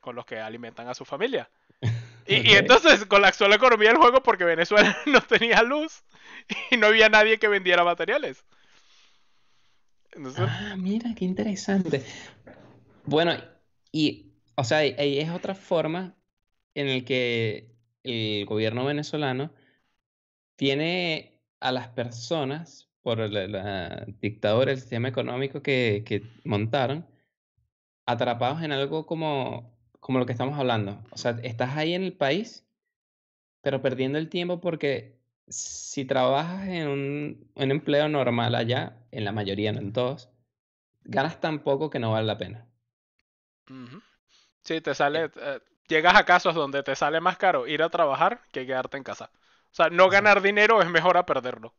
[0.00, 1.50] con los que alimentan a su familia.
[2.26, 6.04] Y, y entonces colapsó la economía del juego porque Venezuela no tenía luz
[6.70, 8.44] y no había nadie que vendiera materiales.
[10.36, 12.04] Ah, mira, qué interesante.
[13.04, 13.32] Bueno,
[13.92, 16.16] y, o sea, ahí es otra forma
[16.74, 19.52] en el que el gobierno venezolano
[20.56, 27.06] tiene a las personas, por la, la dictadura, el sistema económico que, que montaron,
[28.06, 31.02] atrapados en algo como, como lo que estamos hablando.
[31.10, 32.66] O sea, estás ahí en el país,
[33.62, 35.17] pero perdiendo el tiempo porque
[35.50, 40.30] si trabajas en un, un empleo normal allá, en la mayoría, no en todos,
[41.04, 42.66] ganas tan poco que no vale la pena.
[44.62, 48.42] sí, te sale, eh, llegas a casos donde te sale más caro ir a trabajar
[48.52, 49.30] que quedarte en casa.
[49.70, 51.74] O sea, no ganar dinero es mejor a perderlo.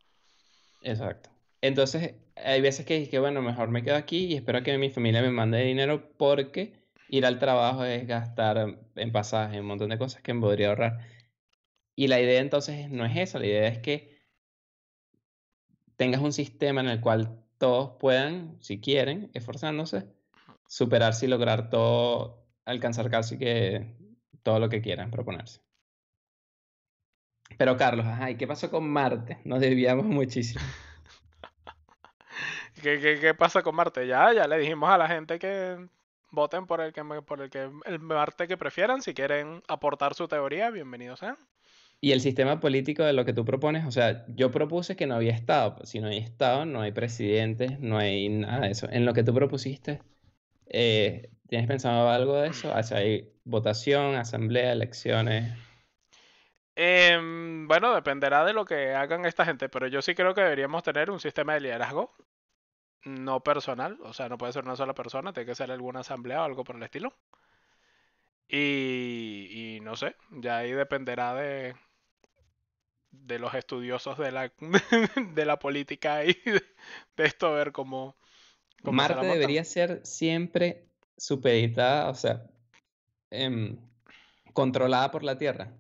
[0.82, 1.30] Exacto.
[1.62, 5.22] Entonces, hay veces que dije, bueno, mejor me quedo aquí y espero que mi familia
[5.22, 6.74] me mande dinero porque
[7.10, 11.00] ir al trabajo es gastar en pasaje, un montón de cosas que me podría ahorrar.
[12.00, 14.18] Y la idea entonces no es esa, la idea es que
[15.98, 20.08] tengas un sistema en el cual todos puedan, si quieren, esforzándose,
[20.66, 23.98] superarse y lograr todo, alcanzar casi que
[24.44, 25.60] todo lo que quieran proponerse.
[27.58, 29.40] Pero Carlos, ajá, ¿y qué pasó con Marte?
[29.44, 30.64] Nos desviamos muchísimo.
[32.82, 34.08] ¿Qué, qué, qué pasa con Marte?
[34.08, 35.86] Ya, ya le dijimos a la gente que
[36.32, 39.02] voten por el que por el que el Marte que prefieran.
[39.02, 41.36] Si quieren aportar su teoría, bienvenidos sean.
[42.02, 45.16] Y el sistema político de lo que tú propones, o sea, yo propuse que no
[45.16, 45.76] había Estado.
[45.76, 48.88] pues, Si no hay Estado, no hay presidentes, no hay nada de eso.
[48.90, 50.02] En lo que tú propusiste,
[50.68, 52.72] eh, ¿tienes pensado algo de eso?
[52.72, 55.54] O hay votación, asamblea, elecciones.
[56.76, 60.84] Em, bueno, dependerá de lo que hagan esta gente, pero yo sí creo que deberíamos
[60.84, 62.14] tener un sistema de liderazgo
[63.06, 66.42] no personal, o sea, no puede ser una sola persona, tiene que ser alguna asamblea
[66.42, 67.14] o algo por el estilo.
[68.48, 71.76] Y, y no sé, ya ahí dependerá de,
[73.12, 74.52] de los estudiosos de la,
[75.34, 76.64] de la política y de,
[77.18, 78.16] de esto, a ver cómo,
[78.84, 82.46] cómo se la Marte debería ser siempre supeditada, o sea,
[83.32, 83.78] em,
[84.54, 85.74] controlada por la Tierra.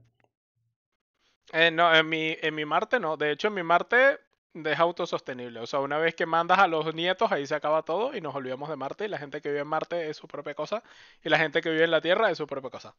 [1.51, 3.17] Eh, no, en mi, en mi Marte no.
[3.17, 4.19] De hecho, en mi Marte
[4.53, 5.59] es autosostenible.
[5.59, 8.35] O sea, una vez que mandas a los nietos, ahí se acaba todo y nos
[8.35, 9.05] olvidamos de Marte.
[9.05, 10.83] Y la gente que vive en Marte es su propia cosa.
[11.23, 12.95] Y la gente que vive en la Tierra es su propia cosa.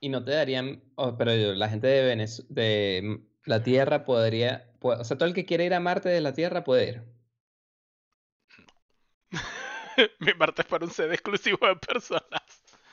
[0.00, 5.04] Y no te darían, oh, pero la gente de, Venez- de la Tierra podría, o
[5.04, 7.02] sea, todo el que quiere ir a Marte de la Tierra puede ir.
[10.20, 12.42] mi Marte es para un set exclusivo de personas.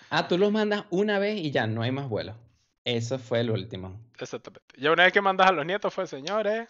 [0.10, 2.36] Ah, tú los mandas una vez y ya, no hay más vuelos.
[2.86, 4.00] Eso fue el último.
[4.18, 4.74] Exactamente.
[4.78, 6.70] Ya una vez que mandas a los nietos fue, señores.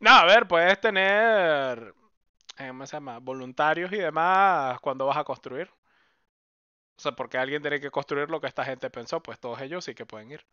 [0.00, 1.94] No, a ver, puedes tener,
[2.58, 3.18] eh, ¿cómo se llama?
[3.18, 5.70] Voluntarios y demás cuando vas a construir.
[6.96, 9.84] O sea, porque alguien tiene que construir lo que esta gente pensó, pues todos ellos
[9.84, 10.46] sí que pueden ir.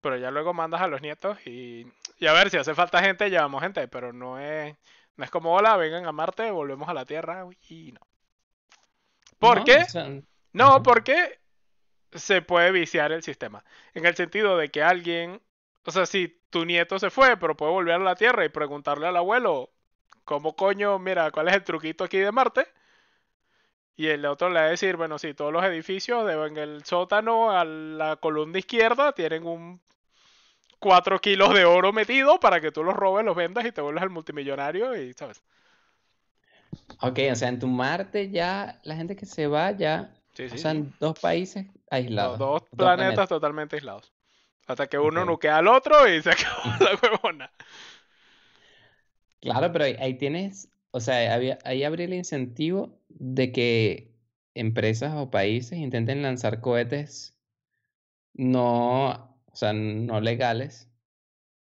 [0.00, 1.86] Pero ya luego mandas a los nietos y,
[2.18, 4.76] y a ver, si hace falta gente, llevamos gente, pero no es,
[5.16, 8.00] no es como, hola, vengan a Marte, volvemos a la Tierra, y no.
[9.38, 9.78] ¿Por No, qué?
[9.80, 10.10] o sea,
[10.52, 11.40] No, porque
[12.12, 13.64] se puede viciar el sistema.
[13.94, 15.42] En el sentido de que alguien,
[15.86, 19.06] o sea, si tu nieto se fue, pero puede volver a la Tierra y preguntarle
[19.08, 19.72] al abuelo,
[20.24, 22.68] ¿cómo coño, mira, cuál es el truquito aquí de Marte?
[23.96, 26.84] Y el otro le va a decir, bueno, sí, todos los edificios de, en el
[26.84, 29.80] sótano a la columna izquierda tienen un
[30.78, 34.04] 4 kilos de oro metido para que tú los robes, los vendas y te vuelvas
[34.04, 35.42] el multimillonario y, ¿sabes?
[37.00, 40.56] Ok, o sea, en tu Marte ya la gente que se va ya, Sí, o
[40.56, 40.72] sí, sea, sí.
[40.72, 42.38] en dos países aislados.
[42.38, 43.28] Dos, dos dos planetas planetas.
[43.28, 44.12] totalmente aislados.
[44.66, 45.26] Hasta que uno Ok.
[45.26, 47.52] nuquea al otro y se acabó la huevona.
[49.40, 54.14] Claro, pero ahí tienes, o sea, había- ahí habría el incentivo de que
[54.54, 57.36] empresas o países intenten lanzar cohetes
[58.34, 59.10] no,
[59.46, 60.90] o sea, no legales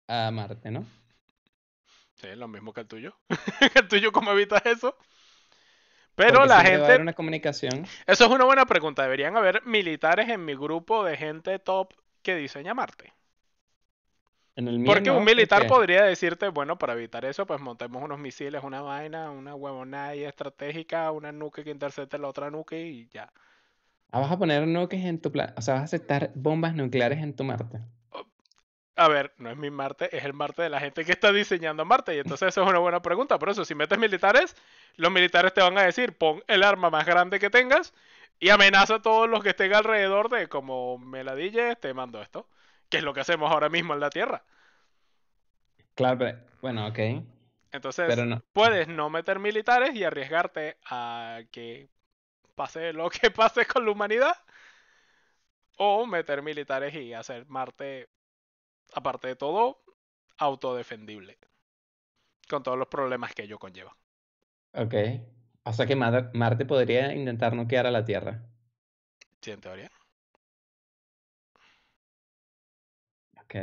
[0.08, 0.86] a Marte, ¿no?
[2.16, 3.16] Sí, lo mismo que el tuyo.
[3.76, 4.96] el tuyo, ¿cómo evitas eso?
[6.16, 6.90] Pero Porque la siempre va a gente...
[6.90, 7.90] haber una comunicación.
[8.08, 9.04] Eso es una buena pregunta.
[9.04, 13.14] Deberían haber militares en mi grupo de gente top que diseña Marte.
[14.60, 17.62] En el mío Porque no, un militar porque- podría decirte, bueno, para evitar eso, pues
[17.62, 22.51] montemos unos misiles, una vaina, una huevonada ahí estratégica, una nuke que intercepte la otra
[22.51, 23.32] nuke y ya.
[24.12, 25.53] Ah, vas a poner nuques en tu plan.
[25.55, 27.80] O sea, vas a aceptar bombas nucleares en tu Marte.
[28.97, 31.86] A ver, no es mi Marte, es el Marte de la gente que está diseñando
[31.86, 32.14] Marte.
[32.14, 33.39] Y entonces eso es una buena pregunta.
[33.39, 34.57] Por eso, si metes militares,
[34.97, 37.93] los militares te van a decir, pon el arma más grande que tengas
[38.41, 42.22] y amenaza a todos los que estén alrededor de como me la dille, te mando
[42.22, 42.45] esto.
[42.90, 44.44] Que es lo que hacemos ahora mismo en la Tierra.
[45.96, 46.40] Claro, pero.
[46.62, 47.00] Bueno, ok.
[47.72, 48.42] Entonces, Pero no.
[48.54, 51.90] puedes no meter militares y arriesgarte a que
[52.56, 54.36] pase lo que pase con la humanidad.
[55.78, 58.08] O meter militares y hacer Marte,
[58.94, 59.84] aparte de todo,
[60.38, 61.40] autodefendible.
[62.50, 63.96] Con todos los problemas que ello conlleva.
[64.74, 64.94] Ok.
[65.64, 68.50] O sea que Mar- Marte podría intentar nuclear a la Tierra.
[69.42, 69.92] Sí, en teoría.
[73.50, 73.56] Ok.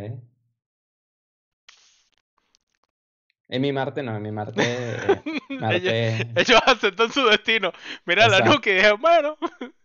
[3.48, 4.60] En mi Marte no, en mi Marte.
[4.60, 6.18] eh, ellos, Marte.
[6.34, 7.70] ellos aceptan su destino.
[8.04, 9.36] Mira la nuke y bueno,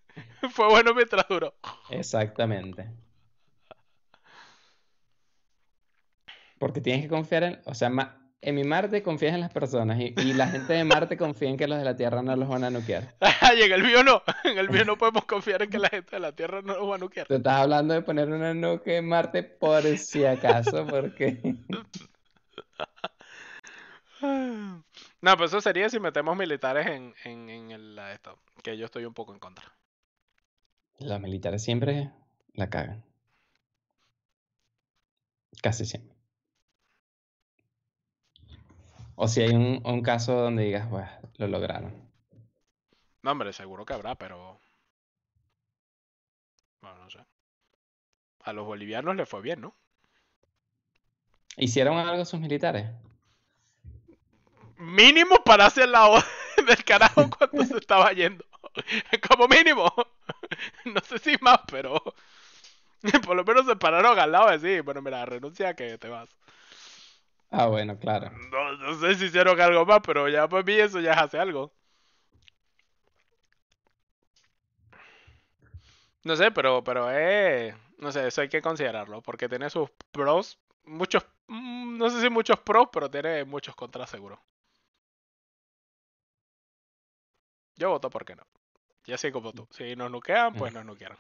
[0.52, 1.54] fue bueno mientras duró.
[1.92, 2.90] Exactamente.
[6.58, 7.62] Porque tienes que confiar en.
[7.66, 10.84] O sea, ma- en mi Marte confías en las personas y, y la gente de
[10.84, 13.14] Marte confía en que los de la Tierra no los van a nuclear.
[13.58, 14.24] y en el mío no.
[14.44, 16.90] En el mío no podemos confiar en que la gente de la Tierra no nos
[16.90, 17.28] va a nuquear.
[17.28, 21.40] Tú estás hablando de poner una nuque en Marte por si acaso, porque.
[25.22, 28.86] No, pues eso sería si metemos militares en, en, en el, la esto, que yo
[28.86, 29.66] estoy un poco en contra.
[31.00, 32.12] Los militares siempre
[32.54, 33.04] la cagan.
[35.62, 36.21] Casi siempre.
[39.24, 41.08] O si hay un, un caso donde digas, bueno,
[41.38, 41.94] lo lograron.
[43.22, 44.60] No, hombre, seguro que habrá, pero...
[46.82, 47.20] Bueno, no sé.
[48.46, 49.76] A los bolivianos les fue bien, ¿no?
[51.56, 52.90] ¿Hicieron algo sus militares?
[54.78, 56.16] Mínimo pararse al lado
[56.66, 58.44] del carajo cuando se estaba yendo.
[59.30, 59.94] Como mínimo.
[60.86, 62.02] No sé si más, pero...
[63.24, 64.80] Por lo menos se pararon al lado de sí.
[64.82, 66.28] Bueno, mira, renuncia que te vas.
[67.52, 68.32] Ah, bueno, claro.
[68.50, 71.74] No, no sé si hicieron algo más, pero ya pues mí eso ya hace algo.
[76.24, 80.60] No sé, pero, pero eh, no sé, eso hay que considerarlo, porque tiene sus pros,
[80.86, 84.40] muchos, mm, no sé si muchos pros, pero tiene muchos contras seguro.
[87.76, 88.44] Yo voto porque no.
[89.06, 89.68] Ya sé como tú.
[89.72, 91.18] Si nos nuquean, pues nos nuquearon.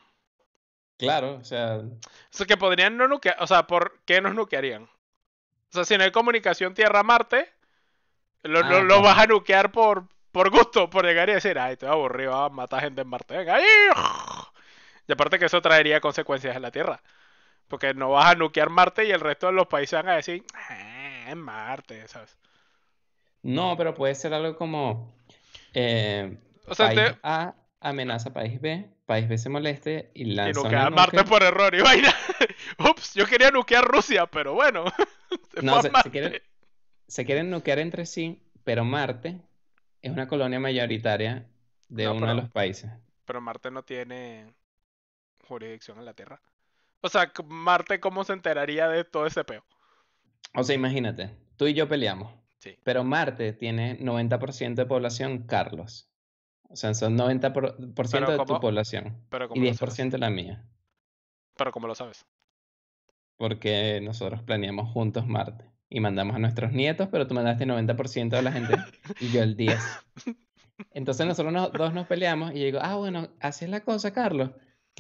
[0.98, 4.88] Claro, o sea, O sea, que podrían no nuquear, o sea, ¿por qué nos nuquearían?
[5.72, 7.50] O sea, si no hay comunicación Tierra-Marte,
[8.44, 9.04] lo, Ah, lo- lo claro.
[9.04, 12.80] vas a nuquear por, por gusto, por llegar y decir, ay, estoy aburrido, ah, mata
[12.82, 13.66] gente en Marte, venga, ahí.
[15.08, 17.02] Y aparte que eso traería consecuencias en la Tierra.
[17.68, 20.46] Porque no vas a nuquear Marte y el resto de los países van a decir,
[20.56, 22.38] ah, es Marte, ¿sabes?
[23.44, 25.14] no, pero puede ser algo como
[25.74, 30.26] eh, O sea, país te- A amenaza a país B, país B se moleste y
[30.44, 32.14] y lanza una nuquear Marte por error y vaina.
[32.80, 34.86] Ups, yo quería nuquear Rusia, pero bueno.
[35.54, 36.42] se No, se, quieren,
[37.08, 39.42] se quieren nuquear entre sí, pero Marte
[40.02, 41.48] es una colonia mayoritaria
[41.90, 42.92] de No, uno de los países.
[43.26, 44.54] Pero Marte no tiene
[45.48, 46.42] jurisdicción en la Tierra.
[47.02, 49.66] O sea, Marte, ¿cómo se enteraría de todo ese peo?
[50.54, 52.78] O sea, imagínate, tú y yo peleamos, Sí.
[52.84, 56.10] pero Marte tiene 90% de población Carlos.
[56.70, 58.60] O sea, son 90% por, por ciento de tu ¿cómo?
[58.60, 60.08] población Pero y como lo sabes.
[60.14, 60.66] 10% la mía,
[61.56, 62.26] Pero como lo sabes.
[63.42, 68.42] Porque nosotros planeamos juntos Marte y mandamos a nuestros nietos, pero tú mandaste 90% de
[68.44, 68.76] la gente
[69.20, 69.80] y yo el 10%.
[70.92, 74.14] Entonces nosotros nos- dos nos peleamos y yo digo, ah, bueno, así es la cosa,
[74.14, 74.52] Carlos.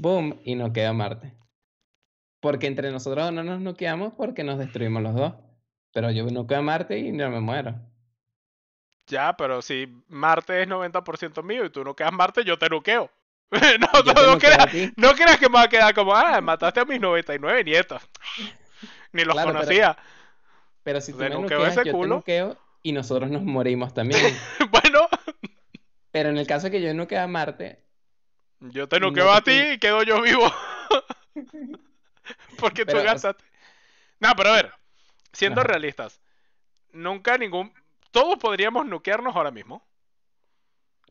[0.02, 1.36] Boom, y no queda Marte.
[2.40, 5.34] Porque entre nosotros no nos nuqueamos porque nos destruimos los dos.
[5.94, 7.76] Pero yo nuqueo a Marte y no me muero.
[9.06, 13.12] Ya, pero si Marte es 90% mío y tú no quedas Marte, yo te nuqueo.
[13.80, 16.40] no, no, te no nuqueo creas, no creas que me va a quedar como, ah,
[16.42, 18.02] mataste a mis 99 nietos.
[19.14, 19.98] Ni los Claro, conocía.
[20.84, 22.10] Pero si tú Te me nuqueo nuqueas, ese yo te culo.
[22.10, 24.40] nuqueo y nosotros nos morimos también.
[24.72, 25.08] bueno,
[26.12, 27.84] Pero en el caso de que yo nuquee a Marte,
[28.62, 30.46] yo te No nuqueo te a ti y quedo yo vivo.
[32.58, 33.44] Porque tú Pero, gastaste.
[34.20, 34.74] No, pero a ver,
[35.34, 35.64] siendo Ajá.
[35.64, 36.22] realistas,
[36.94, 37.74] nunca ningún.
[38.12, 39.86] Todos podríamos nuquearnos ahora mismo,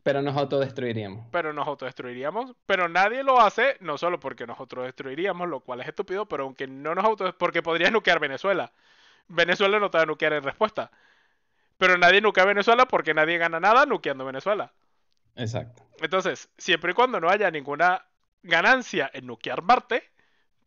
[0.03, 1.27] pero nos autodestruiríamos.
[1.31, 2.55] pero nos autodestruiríamos.
[2.67, 6.67] Pero nadie lo hace, no solo porque nos autodestruiríamos, lo cual es estúpido, pero aunque
[6.67, 7.37] no nos auto.
[7.37, 8.73] Porque podrías nuquear Venezuela.
[9.29, 10.91] Venezuela no te va a nuquear en respuesta.
[11.79, 14.73] Pero nadie nuquea Venezuela porque nadie gana nada nuqueando Venezuela.
[15.37, 15.83] Exacto.
[16.01, 18.05] Entonces, siempre y cuando no haya ninguna
[18.43, 20.05] ganancia en nuquear Marte,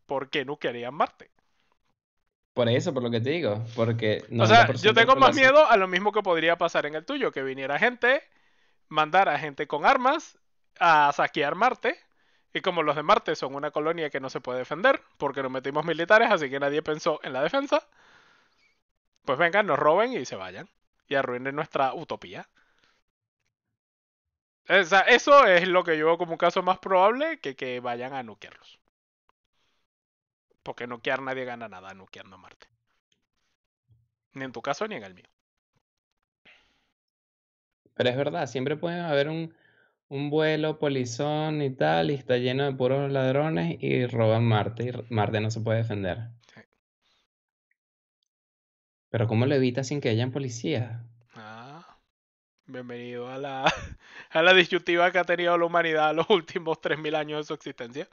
[0.06, 1.30] ¿por qué nuquearían Marte?
[2.52, 4.24] Por eso, por lo que te digo, porque...
[4.38, 7.04] O sea, 90% yo tengo más miedo a lo mismo que podría pasar en el
[7.04, 8.22] tuyo, que viniera gente,
[8.94, 10.38] mandara gente con armas
[10.80, 11.98] a saquear Marte,
[12.54, 15.50] y como los de Marte son una colonia que no se puede defender, porque nos
[15.50, 17.86] metimos militares, así que nadie pensó en la defensa,
[19.24, 20.68] pues vengan, nos roben y se vayan,
[21.08, 22.48] y arruinen nuestra utopía.
[24.68, 28.14] O eso es lo que yo veo como un caso más probable que que vayan
[28.14, 28.78] a nuquearlos.
[30.62, 32.66] Porque nuquear nadie gana nada nuqueando Marte.
[34.32, 35.33] Ni en tu caso ni en el mío.
[37.94, 39.54] Pero es verdad, siempre puede haber un,
[40.08, 45.14] un vuelo polizón y tal, y está lleno de puros ladrones y roban Marte, y
[45.14, 46.28] Marte no se puede defender.
[46.52, 46.60] Sí.
[49.10, 51.00] Pero ¿cómo lo evitas sin que hayan policías?
[51.34, 51.98] Ah,
[52.66, 53.64] bienvenido a la,
[54.30, 58.08] a la disyuntiva que ha tenido la humanidad los últimos 3.000 años de su existencia.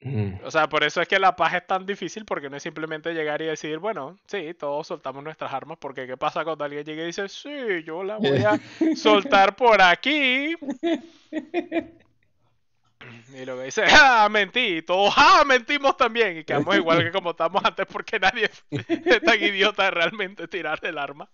[0.00, 2.62] Mm, O sea, por eso es que la paz es tan difícil, porque no es
[2.62, 6.84] simplemente llegar y decir, bueno, sí, todos soltamos nuestras armas, porque ¿qué pasa cuando alguien
[6.84, 7.50] llega y dice, sí,
[7.84, 8.60] yo la voy a
[8.96, 10.54] soltar por aquí?
[13.32, 14.78] Y luego dice, ¡ah, mentí!
[14.78, 16.38] Y todos, ¡ah, mentimos también!
[16.38, 20.80] Y quedamos igual que como estábamos antes, porque nadie es tan idiota de realmente tirar
[20.82, 21.30] el arma.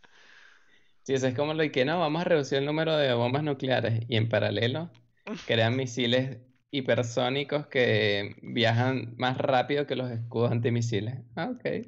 [1.02, 3.42] Sí, eso es como lo de que no, vamos a reducir el número de bombas
[3.42, 4.90] nucleares y en paralelo
[5.46, 6.38] crean misiles
[6.76, 11.20] hipersónicos que viajan más rápido que los escudos antimisiles.
[11.36, 11.86] Ah, ok.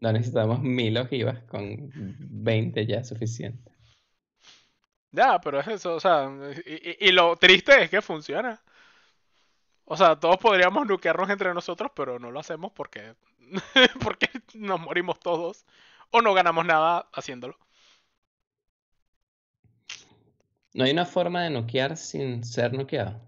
[0.00, 3.70] No necesitamos mil ojivas, con 20 ya es suficiente.
[5.12, 6.30] Ya, pero es eso, o sea,
[6.66, 8.62] y, y- y lo triste es que funciona.
[9.84, 13.14] O sea, todos podríamos nuquearnos entre nosotros, pero no lo hacemos porque,
[14.02, 15.66] porque nos morimos todos
[16.10, 17.56] o no ganamos nada haciéndolo.
[20.74, 23.20] No hay una forma de noquear sin ser noqueado.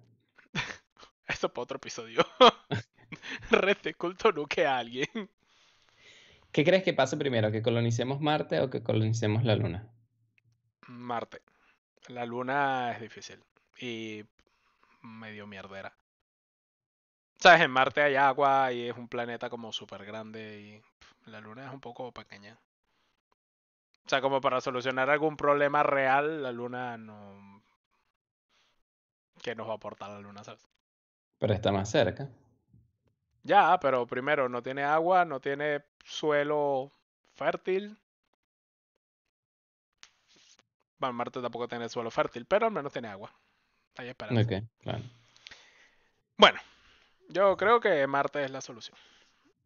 [1.44, 2.24] Eso para otro episodio.
[3.50, 5.28] Red de culto nuquea a alguien.
[6.50, 7.52] ¿Qué crees que pase primero?
[7.52, 9.86] ¿Que colonicemos Marte o que colonicemos la Luna?
[10.88, 11.42] Marte.
[12.08, 13.44] La luna es difícil
[13.78, 14.24] y
[15.02, 15.94] medio mierdera.
[17.38, 21.66] Sabes, en Marte hay agua y es un planeta como súper grande y la luna
[21.66, 22.58] es un poco pequeña.
[24.06, 27.62] O sea, como para solucionar algún problema real, la luna no...
[29.42, 30.66] ¿Qué nos va a aportar la luna, sabes?
[31.38, 32.28] Pero está más cerca.
[33.42, 36.92] Ya, pero primero, no tiene agua, no tiene suelo
[37.34, 37.98] fértil.
[40.98, 43.32] Bueno, Marte tampoco tiene suelo fértil, pero al menos tiene agua.
[43.96, 44.40] Hay esperanza.
[44.40, 45.04] Ok, claro.
[46.36, 46.58] Bueno,
[47.28, 48.96] yo creo que Marte es la solución.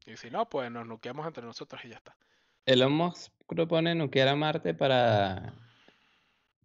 [0.07, 2.17] Y si no, pues nos nuqueamos entre nosotros y ya está.
[2.67, 5.55] Elon Musk propone nuclear a Marte para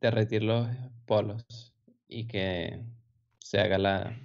[0.01, 0.67] derretir los
[1.05, 1.73] polos
[2.07, 2.81] y que
[3.39, 4.17] se haga la...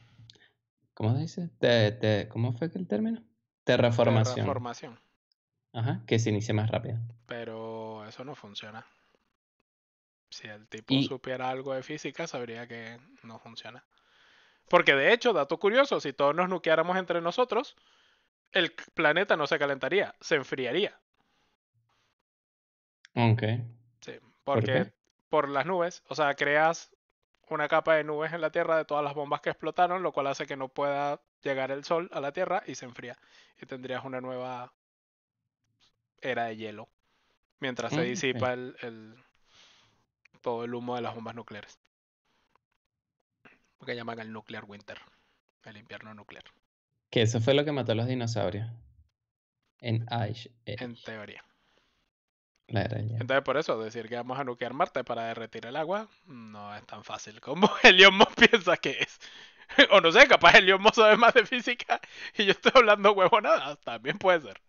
[0.99, 1.49] ¿Cómo se dice?
[1.61, 3.22] Te- te- ¿Cómo fue el término?
[3.62, 4.34] Terraformación.
[4.34, 4.99] Terraformación.
[5.72, 6.99] Ajá, que se inicie más rápido.
[7.26, 8.84] Pero eso no funciona.
[10.28, 13.84] Si el tipo Y- supiera algo de física, sabría que no funciona.
[14.68, 17.76] Porque de hecho, dato curioso, si todos nos nuqueáramos entre nosotros,
[18.51, 20.99] el planeta no se calentaría, se enfriaría.
[23.14, 23.42] Ok.
[24.01, 24.92] Sí, ¿Por porque qué?
[25.28, 26.90] por las nubes, o sea, creas
[27.55, 30.26] una capa de nubes en la Tierra de todas las bombas que explotaron, lo cual
[30.28, 33.16] hace que no pueda llegar el sol a la Tierra y se enfría.
[33.61, 34.72] Y tendrías una nueva
[36.20, 36.88] era de hielo,
[37.61, 39.14] mientras se disipa el, el-
[40.40, 41.78] todo el humo de las bombas nucleares.
[43.80, 44.99] Lo que llaman el nuclear winter,
[45.64, 46.44] el invierno nuclear,
[47.11, 48.68] Que eso fue lo que mató a los dinosaurios.
[49.80, 51.44] En Ice Age, en teoría.
[52.69, 53.16] La hielo.
[53.21, 56.87] Entonces, por eso, decir que vamos a nuclear Marte para derretir el agua no es
[56.87, 57.69] tan fácil como
[58.12, 59.19] Musk piensa que es.
[59.91, 62.01] O no sé, capaz Musk sabe más de física
[62.37, 63.79] y yo estoy hablando huevonadas.
[63.81, 64.61] También puede ser.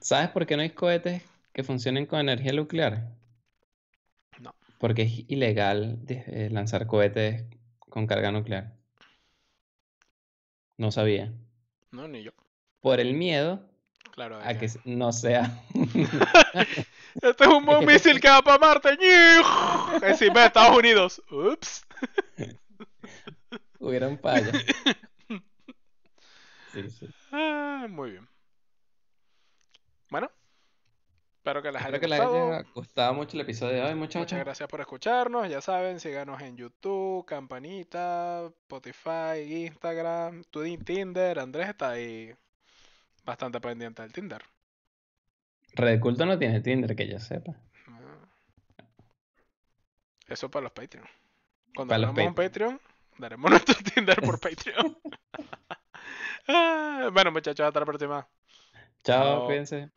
[0.00, 1.22] ¿Sabes por qué no hay cohetes
[1.52, 3.08] que funcionen con energía nuclear?
[4.40, 4.54] No.
[4.78, 7.44] Porque es ilegal eh, lanzar cohetes
[7.78, 8.72] con carga nuclear.
[10.76, 11.32] No sabía.
[11.92, 12.32] No, ni yo.
[12.80, 13.62] Por el miedo
[14.10, 14.38] Claro.
[14.42, 15.62] a que- no sea.
[17.22, 18.98] Este es un buen misil que va para Marte.
[20.02, 21.22] Encima de Estados Unidos.
[21.30, 21.86] Ups.
[23.78, 24.50] hubiera un fallo.
[26.72, 27.08] Sí, sí.
[27.32, 28.28] Ah, muy bien.
[30.10, 30.30] Bueno.
[31.38, 32.52] Espero que les haya que les gustado.
[32.52, 34.32] haya gustado mucho el episodio de hoy, muchachos.
[34.32, 35.48] Muchas gracias por escucharnos.
[35.48, 40.42] Ya saben, síganos en YouTube, Campanita, Spotify, Instagram,
[40.84, 41.38] Tinder.
[41.38, 42.34] Andrés está ahí
[43.24, 44.42] bastante pendiente del Tinder.
[45.76, 47.52] Red Culto no tiene Tinder, que yo sepa.
[47.88, 48.18] Ah.
[50.28, 51.06] Eso para los Patreon.
[51.74, 52.80] Cuando Para los tengamos un Patreon,
[53.18, 54.98] daremos nuestro Tinder por Patreon.
[56.48, 58.28] Ah, bueno, muchachos, hasta la próxima.
[59.02, 59.46] Chao, Chao.
[59.46, 59.90] cuídense.